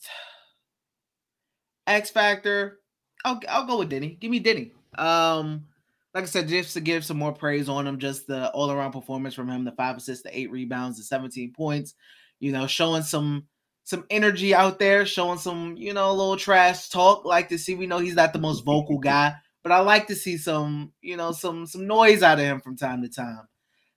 X 1.88 2.10
Factor. 2.10 2.80
I'll 3.26 3.40
I'll 3.50 3.66
go 3.66 3.80
with 3.80 3.92
Deni. 3.92 4.20
Give 4.20 4.32
me 4.32 4.42
Deni. 4.42 4.72
Um, 5.00 5.66
like 6.14 6.24
I 6.24 6.28
said, 6.28 6.48
just 6.48 6.74
to 6.74 6.82
give 6.82 7.06
some 7.06 7.18
more 7.18 7.34
praise 7.34 7.70
on 7.70 7.86
him, 7.86 8.00
just 8.00 8.28
the 8.28 8.50
all 8.52 8.72
around 8.72 8.92
performance 8.92 9.36
from 9.36 9.50
him, 9.50 9.64
the 9.64 9.72
five 9.74 9.98
assists, 9.98 10.24
the 10.24 10.38
eight 10.38 10.52
rebounds, 10.52 10.98
the 10.98 11.04
17 11.04 11.54
points, 11.54 11.94
you 12.40 12.52
know, 12.52 12.68
showing 12.68 13.04
some 13.04 13.46
some 13.84 14.06
energy 14.10 14.54
out 14.54 14.80
there, 14.80 15.06
showing 15.06 15.40
some, 15.40 15.76
you 15.76 15.94
know, 15.94 16.12
a 16.12 16.14
little 16.14 16.38
trash 16.38 16.90
talk. 16.90 17.26
Like 17.26 17.50
to 17.50 17.58
see, 17.58 17.76
we 17.76 17.88
know 17.88 18.00
he's 18.00 18.16
not 18.16 18.34
the 18.34 18.40
most 18.40 18.66
vocal 18.66 18.98
guy, 19.00 19.34
but 19.64 19.72
I 19.72 19.80
like 19.80 20.08
to 20.08 20.16
see 20.16 20.38
some, 20.38 20.94
you 21.02 21.18
know, 21.18 21.32
some 21.32 21.66
some 21.66 21.86
noise 21.86 22.24
out 22.24 22.40
of 22.40 22.46
him 22.46 22.60
from 22.62 22.76
time 22.76 23.02
to 23.04 23.10
time. 23.10 23.48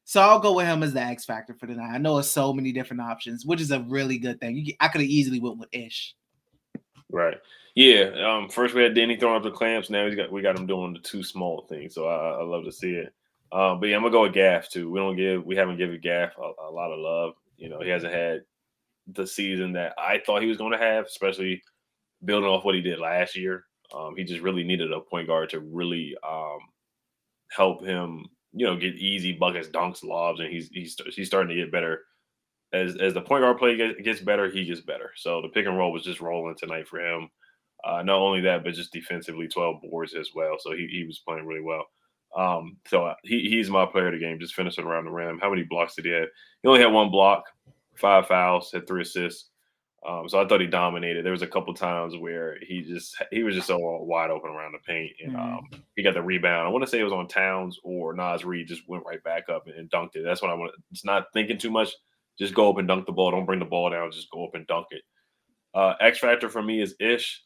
So 0.04 0.20
I'll 0.20 0.40
go 0.40 0.52
with 0.52 0.66
him 0.66 0.82
as 0.82 0.92
the 0.92 1.00
X 1.00 1.24
factor 1.24 1.54
for 1.54 1.66
tonight. 1.66 1.94
I 1.94 1.98
know 1.98 2.18
it's 2.18 2.28
so 2.28 2.52
many 2.52 2.72
different 2.72 3.02
options, 3.02 3.46
which 3.46 3.60
is 3.60 3.70
a 3.70 3.80
really 3.80 4.18
good 4.18 4.40
thing. 4.40 4.56
You, 4.56 4.74
I 4.80 4.88
could 4.88 5.00
have 5.00 5.08
easily 5.08 5.40
went 5.40 5.58
with 5.58 5.68
Ish. 5.72 6.14
Right. 7.10 7.38
Yeah. 7.74 8.10
Um. 8.26 8.48
First 8.48 8.74
we 8.74 8.82
had 8.82 8.94
Danny 8.94 9.16
throwing 9.16 9.36
up 9.36 9.42
the 9.42 9.50
clamps. 9.50 9.90
Now 9.90 10.06
he's 10.06 10.14
got 10.14 10.30
we 10.30 10.42
got 10.42 10.58
him 10.58 10.66
doing 10.66 10.92
the 10.92 11.00
two 11.00 11.22
small 11.22 11.66
things. 11.68 11.94
So 11.94 12.06
I, 12.06 12.40
I 12.40 12.42
love 12.42 12.64
to 12.64 12.72
see 12.72 12.92
it. 12.92 13.12
Um. 13.50 13.80
But 13.80 13.88
yeah, 13.88 13.96
I'm 13.96 14.02
gonna 14.02 14.12
go 14.12 14.22
with 14.22 14.34
Gaff 14.34 14.68
too. 14.68 14.90
We 14.90 14.98
don't 14.98 15.16
give 15.16 15.44
we 15.44 15.56
haven't 15.56 15.78
given 15.78 16.00
Gaff 16.00 16.32
a, 16.38 16.68
a 16.68 16.70
lot 16.70 16.92
of 16.92 16.98
love. 16.98 17.34
You 17.56 17.68
know, 17.68 17.80
he 17.80 17.88
hasn't 17.88 18.12
had 18.12 18.42
the 19.06 19.26
season 19.26 19.72
that 19.72 19.94
I 19.98 20.20
thought 20.24 20.42
he 20.42 20.48
was 20.48 20.58
going 20.58 20.72
to 20.72 20.78
have, 20.78 21.06
especially 21.06 21.62
building 22.24 22.48
off 22.48 22.64
what 22.64 22.74
he 22.74 22.80
did 22.80 22.98
last 22.98 23.36
year. 23.36 23.64
Um, 23.94 24.16
he 24.16 24.24
just 24.24 24.42
really 24.42 24.64
needed 24.64 24.92
a 24.92 25.00
point 25.00 25.26
guard 25.26 25.50
to 25.50 25.60
really 25.60 26.16
um, 26.26 26.58
help 27.50 27.84
him, 27.84 28.26
you 28.52 28.66
know, 28.66 28.76
get 28.76 28.94
easy 28.94 29.32
buckets, 29.32 29.68
dunks, 29.68 30.04
lobs, 30.04 30.40
and 30.40 30.50
he's 30.50 30.68
he's 30.72 30.96
he's 31.14 31.26
starting 31.26 31.50
to 31.50 31.62
get 31.62 31.72
better. 31.72 32.02
As 32.72 32.96
as 32.96 33.12
the 33.12 33.20
point 33.20 33.42
guard 33.42 33.58
play 33.58 33.76
gets, 33.76 34.00
gets 34.00 34.20
better, 34.20 34.48
he 34.50 34.64
gets 34.64 34.80
better. 34.80 35.10
So 35.16 35.42
the 35.42 35.48
pick 35.48 35.66
and 35.66 35.76
roll 35.76 35.92
was 35.92 36.04
just 36.04 36.20
rolling 36.20 36.56
tonight 36.56 36.88
for 36.88 37.00
him. 37.00 37.28
Uh, 37.84 38.02
not 38.02 38.20
only 38.20 38.40
that, 38.42 38.62
but 38.62 38.74
just 38.74 38.92
defensively, 38.92 39.48
12 39.48 39.82
boards 39.82 40.14
as 40.14 40.30
well. 40.34 40.56
So 40.58 40.72
he, 40.72 40.88
he 40.90 41.04
was 41.04 41.20
playing 41.26 41.46
really 41.46 41.62
well. 41.62 41.84
Um, 42.36 42.76
so 42.86 43.06
uh, 43.06 43.14
he, 43.24 43.48
he's 43.50 43.70
my 43.70 43.84
player 43.86 44.06
of 44.06 44.14
the 44.14 44.18
game, 44.18 44.38
just 44.40 44.54
finishing 44.54 44.84
around 44.84 45.04
the 45.04 45.10
rim. 45.10 45.38
How 45.40 45.50
many 45.50 45.64
blocks 45.64 45.94
did 45.94 46.04
he 46.04 46.12
have? 46.12 46.28
He 46.62 46.68
only 46.68 46.80
had 46.80 46.92
one 46.92 47.10
block, 47.10 47.44
five 47.94 48.26
fouls, 48.26 48.70
had 48.72 48.86
three 48.86 49.02
assists. 49.02 49.50
Um, 50.06 50.28
so 50.28 50.40
I 50.40 50.48
thought 50.48 50.60
he 50.60 50.66
dominated. 50.66 51.24
There 51.24 51.32
was 51.32 51.42
a 51.42 51.46
couple 51.46 51.72
times 51.74 52.16
where 52.16 52.56
he 52.60 52.82
just 52.82 53.14
he 53.30 53.44
was 53.44 53.54
just 53.54 53.68
so 53.68 53.78
wide 53.78 54.30
open 54.30 54.50
around 54.50 54.72
the 54.72 54.78
paint, 54.84 55.12
and 55.24 55.36
um, 55.36 55.60
he 55.94 56.02
got 56.02 56.14
the 56.14 56.22
rebound. 56.22 56.66
I 56.66 56.70
want 56.70 56.82
to 56.82 56.90
say 56.90 56.98
it 56.98 57.04
was 57.04 57.12
on 57.12 57.28
Towns 57.28 57.78
or 57.84 58.12
Naz 58.12 58.44
Reid, 58.44 58.66
just 58.66 58.88
went 58.88 59.04
right 59.06 59.22
back 59.22 59.48
up 59.48 59.68
and, 59.68 59.76
and 59.76 59.90
dunked 59.90 60.16
it. 60.16 60.24
That's 60.24 60.42
what 60.42 60.50
I 60.50 60.54
want. 60.54 60.72
It's 60.90 61.04
not 61.04 61.26
thinking 61.32 61.56
too 61.56 61.70
much. 61.70 61.90
Just 62.36 62.52
go 62.52 62.68
up 62.68 62.78
and 62.78 62.88
dunk 62.88 63.06
the 63.06 63.12
ball. 63.12 63.30
Don't 63.30 63.46
bring 63.46 63.60
the 63.60 63.64
ball 63.64 63.90
down. 63.90 64.10
Just 64.10 64.30
go 64.32 64.44
up 64.44 64.54
and 64.54 64.66
dunk 64.66 64.86
it. 64.90 65.02
Uh, 65.72 65.94
X 66.00 66.18
factor 66.18 66.48
for 66.48 66.62
me 66.62 66.82
is 66.82 66.96
Ish. 66.98 67.40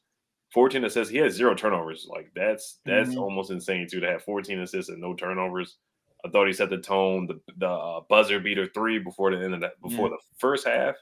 14 0.53 0.85
assists. 0.85 1.11
He 1.13 1.19
has 1.19 1.35
zero 1.35 1.55
turnovers. 1.55 2.07
Like 2.09 2.31
that's 2.35 2.79
that's 2.85 3.11
Mhm. 3.11 3.21
almost 3.21 3.51
insane 3.51 3.87
too 3.91 4.01
to 4.01 4.11
have 4.11 4.23
14 4.25 4.61
assists 4.61 4.91
and 4.91 5.01
no 5.01 5.15
turnovers. 5.15 5.77
I 6.25 6.31
thought 6.31 6.47
he 6.47 6.53
set 6.53 6.71
the 6.71 6.79
tone. 6.79 7.27
The 7.27 7.41
the 7.59 7.69
uh, 7.69 8.01
buzzer 8.09 8.41
beater 8.41 8.67
three 8.67 8.99
before 8.99 9.35
the 9.35 9.43
end 9.43 9.55
of 9.55 9.61
that 9.61 9.81
before 9.83 10.09
the 10.09 10.19
first 10.39 10.67
half. 10.67 10.95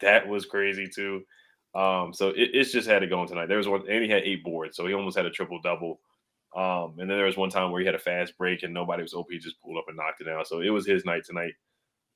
That 0.00 0.26
was 0.26 0.46
crazy 0.46 0.86
too. 0.88 1.24
Um, 1.74 2.12
so 2.14 2.30
it, 2.30 2.50
it's 2.54 2.72
just 2.72 2.88
had 2.88 3.02
it 3.02 3.10
going 3.10 3.28
tonight. 3.28 3.46
There 3.46 3.58
was 3.58 3.68
one, 3.68 3.88
and 3.88 4.02
he 4.02 4.08
had 4.10 4.22
eight 4.24 4.42
boards, 4.42 4.76
so 4.76 4.86
he 4.86 4.94
almost 4.94 5.16
had 5.16 5.26
a 5.26 5.30
triple 5.30 5.60
double. 5.60 6.00
Um, 6.56 6.96
and 6.98 7.08
then 7.08 7.16
there 7.16 7.26
was 7.26 7.36
one 7.36 7.50
time 7.50 7.70
where 7.70 7.80
he 7.80 7.86
had 7.86 7.94
a 7.94 7.98
fast 8.00 8.36
break 8.36 8.64
and 8.64 8.74
nobody 8.74 9.02
was 9.02 9.14
open. 9.14 9.34
He 9.34 9.38
just 9.38 9.60
pulled 9.62 9.78
up 9.78 9.84
and 9.86 9.96
knocked 9.96 10.20
it 10.20 10.24
down. 10.24 10.44
So 10.44 10.62
it 10.62 10.70
was 10.70 10.84
his 10.84 11.04
night 11.04 11.22
tonight. 11.24 11.52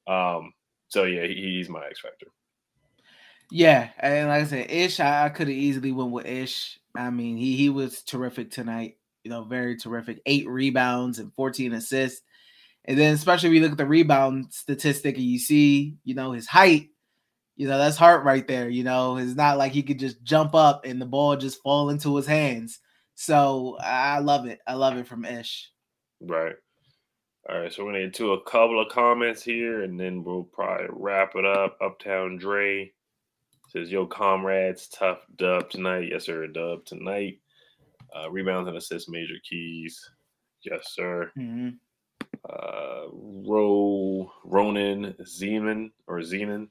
Um, 0.08 0.52
so 0.88 1.04
yeah, 1.04 1.24
he, 1.26 1.34
he's 1.34 1.68
my 1.68 1.86
X 1.86 2.00
factor. 2.00 2.26
Yeah, 3.56 3.90
and 4.00 4.30
like 4.30 4.42
I 4.42 4.46
said, 4.46 4.68
Ish, 4.68 4.98
I, 4.98 5.26
I 5.26 5.28
could 5.28 5.46
have 5.46 5.56
easily 5.56 5.92
went 5.92 6.10
with 6.10 6.26
Ish. 6.26 6.80
I 6.96 7.10
mean, 7.10 7.36
he 7.36 7.56
he 7.56 7.68
was 7.68 8.02
terrific 8.02 8.50
tonight. 8.50 8.96
You 9.22 9.30
know, 9.30 9.44
very 9.44 9.76
terrific. 9.76 10.20
Eight 10.26 10.48
rebounds 10.48 11.20
and 11.20 11.32
14 11.34 11.72
assists. 11.74 12.22
And 12.84 12.98
then, 12.98 13.14
especially 13.14 13.50
if 13.50 13.54
you 13.54 13.60
look 13.60 13.70
at 13.70 13.78
the 13.78 13.86
rebound 13.86 14.52
statistic 14.52 15.14
and 15.14 15.24
you 15.24 15.38
see, 15.38 15.94
you 16.02 16.16
know, 16.16 16.32
his 16.32 16.48
height, 16.48 16.88
you 17.54 17.68
know, 17.68 17.78
that's 17.78 17.96
heart 17.96 18.24
right 18.24 18.44
there. 18.48 18.68
You 18.68 18.82
know, 18.82 19.18
it's 19.18 19.36
not 19.36 19.56
like 19.56 19.70
he 19.70 19.84
could 19.84 20.00
just 20.00 20.24
jump 20.24 20.56
up 20.56 20.84
and 20.84 21.00
the 21.00 21.06
ball 21.06 21.36
just 21.36 21.62
fall 21.62 21.90
into 21.90 22.16
his 22.16 22.26
hands. 22.26 22.80
So 23.14 23.76
I 23.78 24.18
love 24.18 24.46
it. 24.46 24.58
I 24.66 24.74
love 24.74 24.96
it 24.96 25.06
from 25.06 25.24
Ish. 25.24 25.70
Right. 26.20 26.56
All 27.48 27.60
right. 27.60 27.72
So 27.72 27.84
we're 27.84 27.92
gonna 27.92 28.06
get 28.06 28.14
to 28.14 28.32
a 28.32 28.42
couple 28.42 28.82
of 28.82 28.90
comments 28.90 29.44
here, 29.44 29.84
and 29.84 29.98
then 29.98 30.24
we'll 30.24 30.42
probably 30.42 30.88
wrap 30.90 31.36
it 31.36 31.44
up. 31.44 31.78
Uptown 31.80 32.36
Dre 32.36 32.90
says, 33.74 33.90
"Yo, 33.90 34.06
comrades, 34.06 34.88
tough 34.88 35.26
dub 35.36 35.70
tonight. 35.70 36.08
Yes, 36.10 36.24
sir, 36.26 36.46
dub 36.46 36.84
tonight. 36.84 37.40
Uh, 38.14 38.30
rebounds 38.30 38.68
and 38.68 38.76
assists, 38.76 39.08
major 39.08 39.34
keys. 39.48 40.10
Yes, 40.62 40.92
sir. 40.92 41.32
Mm-hmm. 41.36 41.70
Uh, 42.48 43.06
Ro 43.10 44.30
Ronan 44.44 45.14
Zeman 45.22 45.90
or 46.06 46.18
Zeman 46.20 46.68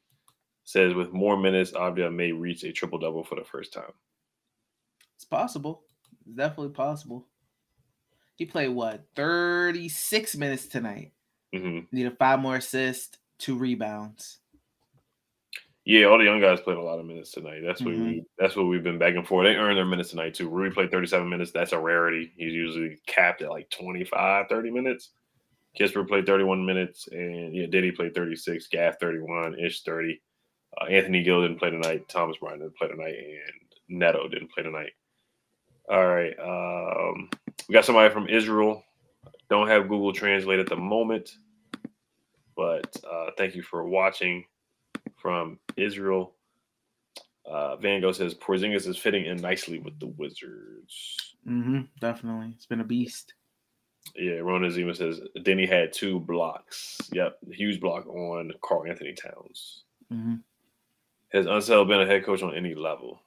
says, 0.64 0.94
with 0.94 1.12
more 1.12 1.36
minutes, 1.36 1.72
Avdija 1.72 2.14
may 2.14 2.32
reach 2.32 2.64
a 2.64 2.72
triple 2.72 3.00
double 3.00 3.24
for 3.24 3.36
the 3.36 3.44
first 3.44 3.74
time. 3.74 3.92
It's 5.16 5.26
possible. 5.26 5.84
It's 6.26 6.36
definitely 6.36 6.74
possible. 6.74 7.28
He 8.36 8.46
played 8.46 8.70
what 8.70 9.06
36 9.16 10.38
minutes 10.38 10.68
tonight. 10.68 11.12
hmm 11.54 11.80
Needed 11.92 12.18
five 12.18 12.40
more 12.40 12.58
assists, 12.58 13.18
two 13.38 13.58
rebounds. 13.58 14.40
Yeah, 15.86 16.06
all 16.06 16.18
the 16.18 16.24
young 16.24 16.40
guys 16.40 16.62
played 16.62 16.78
a 16.78 16.82
lot 16.82 17.00
of 17.00 17.06
minutes 17.06 17.32
tonight. 17.32 17.62
That's 17.64 17.82
what 17.82 17.94
Mhm. 17.94 18.06
we 18.06 18.26
that's 18.38 18.56
what 18.56 18.68
we've 18.68 18.84
been 18.84 18.98
begging 18.98 19.26
for. 19.26 19.44
They 19.44 19.56
earned 19.56 19.78
their 19.78 19.86
minutes 19.86 20.12
tonight 20.12 20.34
too. 20.34 20.48
Rui 20.50 20.72
played 20.72 20.92
37 20.92 21.28
minutes. 21.30 21.52
That's 21.52 21.74
a 21.74 21.80
rarity. 21.80 22.32
He's 22.38 22.54
usually 22.54 23.00
capped 23.06 23.42
at 23.42 23.50
like 23.50 23.70
25, 23.70 24.48
30 24.48 24.72
minutes. 24.72 25.12
Kisper 25.78 26.08
played 26.08 26.26
31 26.26 26.66
minutes, 26.66 27.08
and 27.08 27.54
yeah, 27.54 27.66
Diddy 27.66 27.92
played 27.92 28.14
36, 28.14 28.68
Gaff 28.68 29.00
31, 29.00 29.60
Ish 29.60 29.82
30. 29.82 30.22
Uh, 30.80 30.86
Anthony 30.86 31.24
Gill 31.24 31.42
didn't 31.42 31.58
play 31.58 31.72
tonight. 31.72 32.08
Thomas 32.08 32.38
Bryant 32.38 32.62
didn't 32.62 32.78
play 32.78 32.88
tonight, 32.88 33.16
and 33.18 34.00
Neto 34.00 34.28
didn't 34.28 34.52
play 34.52 34.64
tonight. 34.64 34.92
All 35.90 36.06
right, 36.06 36.38
um, 36.40 37.30
we 37.68 37.74
got 37.74 37.86
somebody 37.86 38.14
from 38.14 38.30
Israel. 38.30 38.84
Don't 39.50 39.68
have 39.68 39.90
Google 39.90 40.14
Translate 40.14 40.60
at 40.60 40.68
the 40.68 40.76
moment, 40.76 41.32
but 42.56 42.96
uh, 43.10 43.32
thank 43.38 43.56
you 43.56 43.64
for 43.64 43.84
watching 43.84 44.46
from 45.24 45.58
Israel. 45.78 46.34
Uh, 47.50 47.78
Van 47.78 48.02
Gogh 48.02 48.12
says 48.12 48.36
Porzingis 48.36 48.88
is 48.88 48.98
fitting 48.98 49.26
in 49.26 49.38
nicely 49.38 49.80
with 49.80 50.00
the 50.00 50.08
Wizards. 50.08 51.18
Mm-hmm. 51.48 51.82
Definitely. 52.00 52.54
It's 52.56 52.66
been 52.66 52.82
a 52.82 52.86
beast. 52.86 53.34
Yeah, 54.16 54.40
Rona 54.40 54.70
Zima 54.70 54.94
says 54.94 55.22
Deni 55.38 55.68
had 55.68 55.94
two 55.94 56.20
blocks. 56.20 56.98
Yep, 57.14 57.38
huge 57.52 57.80
block 57.80 58.06
on 58.08 58.52
Karl-Anthony 58.62 59.14
Towns. 59.14 59.84
Mm-hmm. 60.12 60.36
Has 61.32 61.46
Unseld 61.46 61.88
been 61.88 62.02
a 62.02 62.06
head 62.06 62.26
coach 62.26 62.44
on 62.44 62.54
any 62.54 62.76
level? 62.76 63.22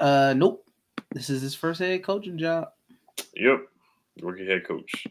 Uh, 0.00 0.34
nope. 0.36 0.66
This 1.12 1.30
is 1.30 1.40
his 1.40 1.54
first 1.54 1.80
head 1.80 2.02
coaching 2.02 2.36
job. 2.36 2.68
Yep, 3.36 3.60
rookie 4.22 4.46
head 4.46 4.66
coach. 4.66 5.06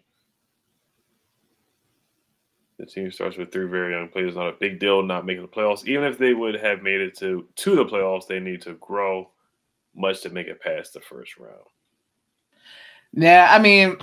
The 2.78 2.86
team 2.86 3.12
starts 3.12 3.38
with 3.38 3.52
three 3.52 3.68
very 3.68 3.94
young 3.94 4.10
players. 4.10 4.36
Not 4.36 4.50
a 4.50 4.58
big 4.60 4.80
deal 4.80 5.02
not 5.02 5.26
making 5.26 5.44
the 5.44 5.48
playoffs. 5.48 5.88
Even 5.88 6.04
if 6.04 6.18
they 6.18 6.34
would 6.34 6.56
have 6.56 6.82
made 6.82 7.02
it 7.02 7.18
to 7.20 7.48
to 7.56 7.76
the 7.76 7.86
playoffs, 7.86 8.28
they 8.28 8.40
need 8.40 8.62
to 8.64 8.74
grow 8.76 9.30
much 9.96 10.22
to 10.22 10.30
make 10.30 10.48
it 10.48 10.62
past 10.62 10.94
the 10.94 11.00
first 11.00 11.38
round. 11.38 11.64
Yeah, 13.14 13.48
I 13.50 13.60
mean, 13.60 13.98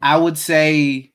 I 0.00 0.16
would 0.16 0.38
say 0.38 1.12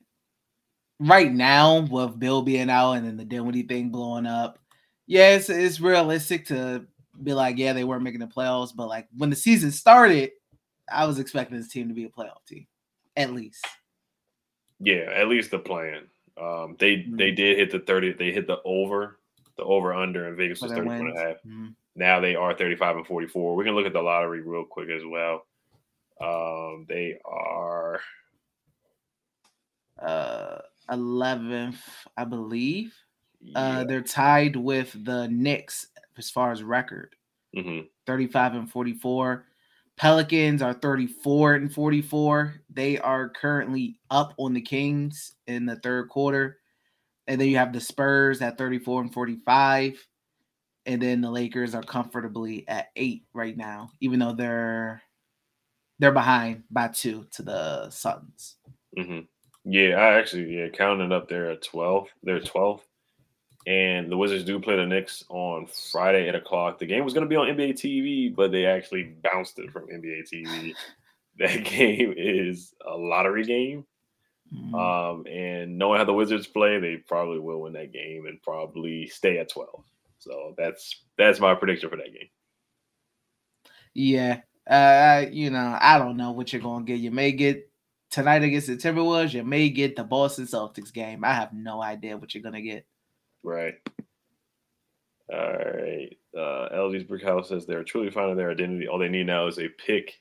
right 1.00 1.32
now 1.32 1.80
with 1.80 2.18
Beal 2.18 2.42
being 2.42 2.68
out 2.68 2.92
and 2.92 3.06
then 3.06 3.16
the 3.16 3.24
Dinwiddie 3.24 3.62
thing 3.62 3.88
blowing 3.88 4.26
up, 4.26 4.58
yeah, 5.06 5.30
it's, 5.30 5.48
it's 5.48 5.80
realistic 5.80 6.46
to 6.46 6.86
be 7.22 7.32
like, 7.32 7.56
yeah, 7.56 7.72
they 7.72 7.84
weren't 7.84 8.02
making 8.02 8.20
the 8.20 8.26
playoffs, 8.26 8.74
but 8.74 8.88
like 8.88 9.08
when 9.16 9.30
the 9.30 9.36
season 9.36 9.70
started, 9.70 10.32
I 10.90 11.06
was 11.06 11.18
expecting 11.18 11.56
this 11.56 11.68
team 11.68 11.88
to 11.88 11.94
be 11.94 12.04
a 12.04 12.10
playoff 12.10 12.44
team, 12.46 12.66
at 13.16 13.32
least. 13.32 13.66
Yeah, 14.80 15.10
at 15.14 15.28
least 15.28 15.50
the 15.50 15.58
plan. 15.58 16.02
Um, 16.36 16.76
they 16.78 16.96
they 16.96 17.30
Mhm. 17.32 17.36
did 17.36 17.58
hit 17.58 17.70
the 17.70 17.78
thirty. 17.80 18.12
They 18.12 18.32
hit 18.32 18.46
the 18.46 18.60
over. 18.64 19.18
The 19.56 19.62
over 19.62 19.94
under 19.94 20.26
in 20.26 20.34
Vegas 20.36 20.60
was 20.60 20.72
their 20.72 20.82
31 20.84 21.06
and 21.08 21.16
a 21.16 21.20
half. 21.22 21.36
Mhm. 21.44 21.76
Now 21.94 22.18
they 22.18 22.34
are 22.34 22.54
35 22.54 22.96
and 22.96 23.06
44. 23.06 23.54
We 23.54 23.64
can 23.64 23.74
look 23.76 23.86
at 23.86 23.92
the 23.92 24.02
lottery 24.02 24.40
real 24.40 24.64
quick 24.64 24.90
as 24.90 25.04
well. 25.04 25.46
Um, 26.20 26.86
they 26.88 27.18
are 27.24 28.00
Uh, 29.98 30.58
11th, 30.90 32.06
I 32.16 32.24
believe. 32.24 32.94
Uh, 33.54 33.84
they're 33.84 34.02
tied 34.02 34.56
with 34.56 34.92
the 35.04 35.28
Knicks 35.28 35.86
as 36.16 36.30
far 36.30 36.50
as 36.50 36.62
record. 36.64 37.14
mhm. 37.54 37.88
35 38.06 38.54
and 38.54 38.68
44. 38.70 39.46
Pelicans 39.96 40.60
are 40.62 40.74
34 40.74 41.54
and 41.54 41.72
44. 41.72 42.54
They 42.68 42.98
are 42.98 43.28
currently 43.28 44.00
up 44.10 44.34
on 44.38 44.52
the 44.52 44.60
Kings 44.60 45.34
in 45.46 45.66
the 45.66 45.76
third 45.76 46.08
quarter. 46.08 46.58
And 47.26 47.40
then 47.40 47.48
you 47.48 47.56
have 47.56 47.72
the 47.72 47.80
Spurs 47.80 48.42
at 48.42 48.58
34 48.58 49.02
and 49.02 49.12
45. 49.12 50.04
And 50.86 51.00
then 51.00 51.20
the 51.20 51.30
Lakers 51.30 51.74
are 51.74 51.82
comfortably 51.82 52.66
at 52.68 52.88
eight 52.96 53.24
right 53.32 53.56
now, 53.56 53.90
even 54.00 54.18
though 54.18 54.34
they're 54.34 55.02
they're 55.98 56.12
behind 56.12 56.64
by 56.70 56.88
two 56.88 57.26
to 57.32 57.42
the 57.42 57.88
Suns. 57.90 58.56
hmm 58.96 59.20
Yeah, 59.64 59.96
I 59.96 60.18
actually 60.18 60.56
yeah 60.56 60.68
counted 60.68 61.12
up 61.12 61.28
there 61.28 61.50
at 61.50 61.62
twelve. 61.62 62.08
They're 62.22 62.40
twelve, 62.40 62.82
and 63.66 64.10
the 64.10 64.16
Wizards 64.16 64.44
do 64.44 64.58
play 64.60 64.76
the 64.76 64.86
Knicks 64.86 65.24
on 65.28 65.66
Friday 65.92 66.28
at 66.28 66.34
o'clock. 66.34 66.78
The 66.78 66.86
game 66.86 67.04
was 67.04 67.14
going 67.14 67.24
to 67.24 67.28
be 67.28 67.36
on 67.36 67.46
NBA 67.48 67.72
TV, 67.72 68.34
but 68.34 68.52
they 68.52 68.66
actually 68.66 69.14
bounced 69.22 69.58
it 69.58 69.70
from 69.70 69.88
NBA 69.88 70.22
TV. 70.32 70.74
that 71.38 71.64
game 71.64 72.14
is 72.16 72.74
a 72.86 72.96
lottery 72.96 73.44
game, 73.44 73.84
Mhm. 74.54 74.74
um, 74.74 75.26
and 75.26 75.78
knowing 75.78 75.98
how 75.98 76.04
the 76.04 76.12
Wizards 76.12 76.46
play, 76.46 76.78
they 76.78 76.96
probably 76.96 77.38
will 77.40 77.62
win 77.62 77.72
that 77.72 77.92
game 77.92 78.26
and 78.26 78.40
probably 78.42 79.06
stay 79.08 79.38
at 79.38 79.48
twelve. 79.48 79.84
So 80.18 80.54
that's 80.56 81.02
that's 81.16 81.40
my 81.40 81.54
prediction 81.54 81.90
for 81.90 81.96
that 81.96 82.12
game. 82.12 82.28
Yeah. 83.94 84.40
Uh, 84.68 85.26
you 85.30 85.50
know, 85.50 85.76
I 85.80 85.98
don't 85.98 86.16
know 86.16 86.32
what 86.32 86.52
you're 86.52 86.62
gonna 86.62 86.84
get. 86.84 87.00
You 87.00 87.10
may 87.10 87.32
get 87.32 87.70
tonight 88.10 88.42
against 88.42 88.66
the 88.68 88.76
Timberwolves. 88.76 89.34
You 89.34 89.44
may 89.44 89.68
get 89.68 89.96
the 89.96 90.04
Boston 90.04 90.46
Celtics 90.46 90.92
game. 90.92 91.24
I 91.24 91.34
have 91.34 91.52
no 91.52 91.82
idea 91.82 92.16
what 92.16 92.34
you're 92.34 92.42
gonna 92.42 92.62
get. 92.62 92.86
Right. 93.44 93.74
All 95.32 95.38
right. 95.38 96.16
Uh, 96.36 96.68
LG's 96.74 97.04
Brick 97.04 97.22
House 97.22 97.50
says 97.50 97.66
they're 97.66 97.84
truly 97.84 98.10
finding 98.10 98.36
their 98.36 98.50
identity. 98.50 98.88
All 98.88 98.98
they 98.98 99.08
need 99.08 99.26
now 99.26 99.46
is 99.46 99.58
a 99.58 99.68
pick 99.68 100.20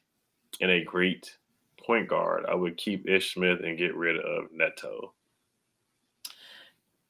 and 0.61 0.69
a 0.69 0.83
great 0.83 1.35
point 1.83 2.07
guard. 2.07 2.45
I 2.47 2.53
would 2.53 2.77
keep 2.77 3.07
Ish 3.07 3.33
Smith 3.33 3.61
and 3.63 3.77
get 3.77 3.95
rid 3.95 4.17
of 4.17 4.51
Neto. 4.51 5.13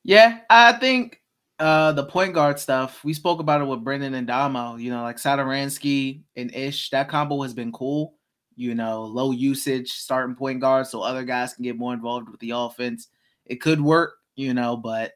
Yeah, 0.03 0.39
I 0.49 0.73
think 0.73 1.19
uh 1.59 1.91
the 1.93 2.05
point 2.05 2.33
guard 2.33 2.59
stuff. 2.59 3.03
We 3.03 3.13
spoke 3.13 3.39
about 3.39 3.61
it 3.61 3.65
with 3.65 3.83
Brendan 3.83 4.13
and 4.13 4.27
Damo. 4.27 4.75
You 4.75 4.91
know, 4.91 5.03
like 5.03 5.17
Satoransky 5.17 6.21
and 6.35 6.53
Ish. 6.53 6.89
That 6.91 7.09
combo 7.09 7.41
has 7.41 7.53
been 7.53 7.71
cool. 7.71 8.15
You 8.55 8.75
know, 8.75 9.03
low 9.03 9.31
usage 9.31 9.91
starting 9.91 10.35
point 10.35 10.61
guard, 10.61 10.87
so 10.87 11.01
other 11.01 11.23
guys 11.23 11.53
can 11.53 11.63
get 11.63 11.77
more 11.77 11.93
involved 11.93 12.29
with 12.29 12.39
the 12.39 12.51
offense. 12.51 13.07
It 13.45 13.61
could 13.61 13.81
work, 13.81 14.15
you 14.35 14.53
know, 14.53 14.77
but 14.77 15.13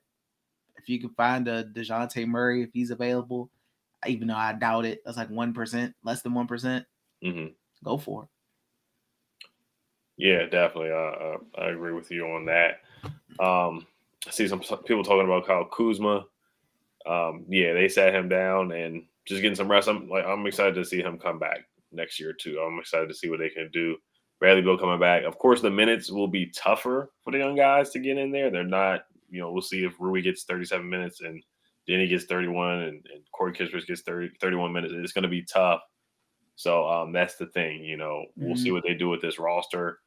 if 0.88 0.91
you 0.91 1.00
can 1.02 1.10
find 1.10 1.50
a 1.50 1.65
Dejounte 1.65 2.26
Murray 2.26 2.63
if 2.63 2.69
he's 2.71 2.91
available, 2.91 3.50
even 4.08 4.30
though 4.30 4.36
I 4.36 4.54
doubt 4.54 4.86
it, 4.86 5.02
that's 5.04 5.17
like 5.17 5.30
one 5.30 5.54
percent, 5.54 5.93
less 6.02 6.21
than 6.21 6.34
one 6.34 6.47
percent. 6.47 6.86
hmm 7.21 7.47
Go 7.84 7.97
for 7.97 8.23
it. 8.23 8.30
Yeah, 10.17 10.45
definitely. 10.45 10.91
I, 10.91 10.95
I 10.95 11.65
I 11.65 11.69
agree 11.71 11.91
with 11.91 12.10
you 12.10 12.26
on 12.26 12.45
that. 12.45 12.80
Um, 13.39 13.86
I 14.26 14.32
see 14.32 14.47
some 14.47 14.62
people 14.62 15.04
talking 15.04 15.26
about 15.26 15.45
Kyle 15.45 15.65
Kuzma. 15.65 16.26
Um, 17.06 17.45
yeah, 17.50 17.73
they 17.73 17.89
sat 17.89 18.15
him 18.15 18.30
down 18.30 18.71
and 18.71 19.04
just 19.26 19.41
getting 19.41 19.56
some 19.56 19.69
rest. 19.69 19.89
I'm 19.89 20.10
like, 20.10 20.26
I'm 20.26 20.47
excited 20.47 20.76
to 20.76 20.86
see 20.86 21.02
him 21.02 21.19
come 21.19 21.38
back 21.38 21.65
next 21.91 22.17
year 22.17 22.32
too. 22.34 22.60
I'm 22.60 22.80
excited 22.80 23.10
to 23.10 23.13
see 23.13 23.30
what 23.30 23.39
they 23.39 23.50
can 23.50 23.69
do. 23.73 23.97
Bradley 24.39 24.62
Beal 24.62 24.78
coming 24.78 25.00
back. 25.00 25.23
Of 25.23 25.38
course, 25.38 25.62
the 25.62 25.69
minutes 25.69 26.10
will 26.10 26.28
be 26.28 26.47
tougher 26.47 27.12
for 27.23 27.32
the 27.32 27.39
young 27.39 27.56
guys 27.56 27.89
to 27.91 28.00
get 28.00 28.17
in 28.17 28.32
there. 28.32 28.50
They're 28.50 28.63
not, 28.63 29.06
you 29.29 29.39
know, 29.39 29.51
we'll 29.51 29.61
see 29.61 29.83
if 29.83 29.93
Rui 29.99 30.21
gets 30.21 30.43
37 30.43 30.87
minutes 30.89 31.21
and 31.21 31.41
Deni 31.87 32.09
gets 32.09 32.25
31 32.25 32.79
and, 32.79 33.05
and 33.13 33.23
Corey 33.31 33.53
Kispers 33.53 33.85
gets 33.87 34.01
30, 34.01 34.31
31 34.41 34.73
minutes. 34.73 34.93
It's 34.95 35.13
going 35.13 35.23
to 35.23 35.29
be 35.29 35.43
tough. 35.43 35.81
So 36.55 36.87
um, 36.89 37.11
that's 37.11 37.35
the 37.35 37.45
thing. 37.47 37.83
You 37.83 37.97
know, 37.97 38.25
we'll 38.35 38.55
see 38.57 38.71
what 38.71 38.83
they 38.83 38.93
do 38.95 39.09
with 39.09 39.21
this 39.21 39.37
roster. 39.39 39.99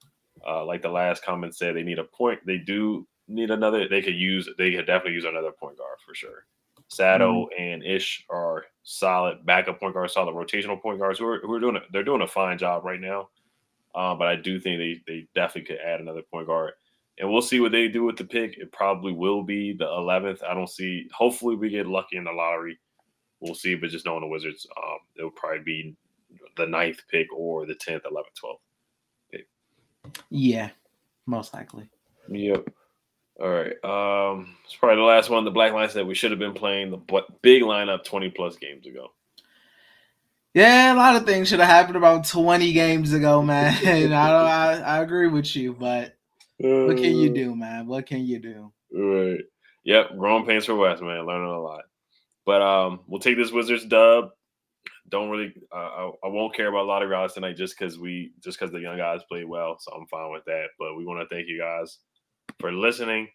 Uh, 0.46 0.64
like 0.64 0.82
the 0.82 0.88
last 0.88 1.24
comment 1.24 1.54
said, 1.54 1.76
they 1.76 1.82
need 1.82 1.98
a 1.98 2.04
point. 2.04 2.40
They 2.44 2.58
do 2.58 3.06
need 3.28 3.50
another. 3.50 3.88
They 3.88 4.02
could 4.02 4.16
use. 4.16 4.48
They 4.58 4.72
could 4.72 4.86
definitely 4.86 5.12
use 5.12 5.24
another 5.24 5.52
point 5.52 5.78
guard 5.78 5.98
for 6.04 6.14
sure. 6.14 6.46
Sato 6.88 7.44
Mm-hmm. 7.46 7.62
and 7.62 7.84
Ish 7.84 8.26
are 8.30 8.64
solid 8.82 9.46
backup 9.46 9.78
point 9.78 9.94
guards, 9.94 10.14
solid 10.14 10.34
rotational 10.34 10.80
point 10.80 10.98
guards 10.98 11.20
who 11.20 11.26
are, 11.26 11.38
who 11.38 11.52
are 11.52 11.60
doing. 11.60 11.76
A, 11.76 11.80
they're 11.92 12.02
doing 12.02 12.22
a 12.22 12.26
fine 12.26 12.58
job 12.58 12.84
right 12.84 13.00
now. 13.00 13.28
Uh, 13.94 14.14
but 14.14 14.26
I 14.26 14.34
do 14.36 14.58
think 14.58 14.78
they 14.78 15.00
they 15.06 15.28
definitely 15.34 15.68
could 15.72 15.84
add 15.84 16.00
another 16.00 16.22
point 16.22 16.46
guard, 16.48 16.72
and 17.18 17.30
we'll 17.30 17.42
see 17.42 17.60
what 17.60 17.72
they 17.72 17.88
do 17.88 18.04
with 18.04 18.16
the 18.16 18.24
pick. 18.24 18.58
It 18.58 18.72
probably 18.72 19.12
will 19.12 19.42
be 19.42 19.72
the 19.72 19.84
11th. 19.84 20.42
I 20.42 20.54
don't 20.54 20.70
see. 20.70 21.08
Hopefully, 21.12 21.56
we 21.56 21.68
get 21.68 21.86
lucky 21.86 22.16
in 22.16 22.24
the 22.24 22.32
lottery. 22.32 22.78
We'll 23.40 23.54
see, 23.54 23.74
but 23.74 23.90
just 23.90 24.06
knowing 24.06 24.20
the 24.20 24.26
Wizards, 24.26 24.66
um, 24.76 24.98
it'll 25.16 25.30
probably 25.30 25.62
be 25.64 25.96
the 26.56 26.66
ninth 26.66 27.00
pick 27.10 27.32
or 27.34 27.66
the 27.66 27.74
10th, 27.74 28.02
11th, 28.02 28.34
12th. 28.42 29.42
Yeah, 30.30 30.70
most 31.26 31.52
likely. 31.54 31.88
Yep. 32.28 32.68
All 33.40 33.48
right. 33.48 33.84
Um, 33.84 34.56
it's 34.64 34.76
probably 34.76 34.96
the 34.96 35.02
last 35.02 35.30
one. 35.30 35.44
The 35.44 35.50
Black 35.50 35.72
line 35.72 35.88
said 35.88 36.06
we 36.06 36.14
should 36.14 36.30
have 36.30 36.40
been 36.40 36.54
playing 36.54 36.90
the 36.90 37.22
big 37.42 37.62
lineup 37.62 38.04
20 38.04 38.30
plus 38.30 38.56
games 38.56 38.86
ago. 38.86 39.08
Yeah, 40.52 40.92
a 40.92 40.96
lot 40.96 41.16
of 41.16 41.26
things 41.26 41.48
should 41.48 41.60
have 41.60 41.68
happened 41.68 41.96
about 41.96 42.26
20 42.26 42.72
games 42.72 43.12
ago, 43.12 43.40
man. 43.40 43.72
I 43.86 44.00
don't 44.00 44.12
I, 44.12 44.80
I 44.80 45.02
agree 45.02 45.28
with 45.28 45.54
you, 45.54 45.74
but 45.74 46.16
what 46.60 46.96
can 46.96 47.16
you 47.16 47.30
do, 47.32 47.56
man? 47.56 47.86
What 47.86 48.06
can 48.06 48.24
you 48.24 48.38
do? 48.38 48.72
Right. 48.92 49.40
Yep. 49.84 50.16
Growing 50.18 50.46
pains 50.46 50.66
for 50.66 50.74
Wes, 50.74 51.00
man. 51.00 51.26
Learning 51.26 51.50
a 51.50 51.60
lot. 51.60 51.84
But 52.44 52.62
um, 52.62 53.00
we'll 53.06 53.20
take 53.20 53.36
this 53.36 53.52
Wizards 53.52 53.86
dub. 53.86 54.30
Don't 55.08 55.30
really. 55.30 55.54
Uh, 55.74 55.76
I, 55.76 56.10
I 56.24 56.28
won't 56.28 56.54
care 56.54 56.68
about 56.68 56.84
a 56.84 56.88
lot 56.88 57.02
of 57.02 57.12
odds 57.12 57.34
tonight, 57.34 57.56
just 57.56 57.78
because 57.78 57.98
we, 57.98 58.32
just 58.40 58.58
because 58.58 58.72
the 58.72 58.80
young 58.80 58.96
guys 58.96 59.20
played 59.28 59.48
well. 59.48 59.76
So 59.80 59.92
I'm 59.92 60.06
fine 60.06 60.30
with 60.30 60.44
that. 60.46 60.66
But 60.78 60.96
we 60.96 61.04
want 61.04 61.20
to 61.20 61.34
thank 61.34 61.48
you 61.48 61.58
guys 61.58 61.98
for 62.58 62.72
listening. 62.72 63.28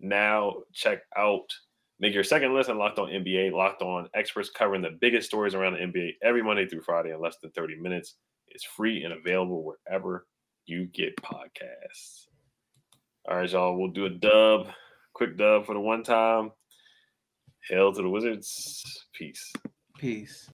Now 0.00 0.54
check 0.72 1.02
out. 1.16 1.52
Make 2.00 2.14
your 2.14 2.24
second 2.24 2.54
listen 2.54 2.78
Locked 2.78 2.98
On 2.98 3.08
NBA. 3.08 3.52
Locked 3.52 3.82
On 3.82 4.08
experts 4.14 4.50
covering 4.50 4.82
the 4.82 4.98
biggest 5.00 5.28
stories 5.28 5.54
around 5.54 5.74
the 5.74 5.80
NBA 5.80 6.14
every 6.22 6.42
Monday 6.42 6.66
through 6.66 6.82
Friday 6.82 7.12
in 7.12 7.20
less 7.20 7.36
than 7.40 7.52
30 7.52 7.76
minutes. 7.76 8.14
It's 8.48 8.64
free 8.64 9.04
and 9.04 9.12
available 9.12 9.62
wherever 9.62 10.26
you 10.66 10.86
get 10.86 11.16
podcasts. 11.16 12.26
All 13.28 13.36
right, 13.36 13.50
y'all. 13.50 13.78
We'll 13.78 13.90
do 13.90 14.06
a 14.06 14.10
dub, 14.10 14.66
quick 15.14 15.36
dub 15.36 15.66
for 15.66 15.74
the 15.74 15.80
one 15.80 16.02
time. 16.02 16.50
Hail 17.68 17.92
to 17.92 18.02
the 18.02 18.08
Wizards. 18.08 18.82
Peace. 19.14 19.52
Peace. 19.96 20.50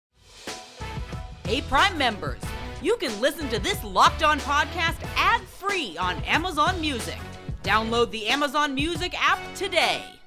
Hey, 1.44 1.62
Prime 1.62 1.96
members, 1.96 2.40
you 2.82 2.96
can 2.96 3.18
listen 3.22 3.48
to 3.48 3.58
this 3.58 3.82
Locked 3.82 4.22
On 4.22 4.38
podcast 4.40 5.02
ad 5.16 5.40
free 5.42 5.96
on 5.96 6.16
Amazon 6.24 6.78
Music. 6.80 7.18
Download 7.62 8.10
the 8.10 8.26
Amazon 8.28 8.74
Music 8.74 9.14
app 9.18 9.38
today. 9.54 10.17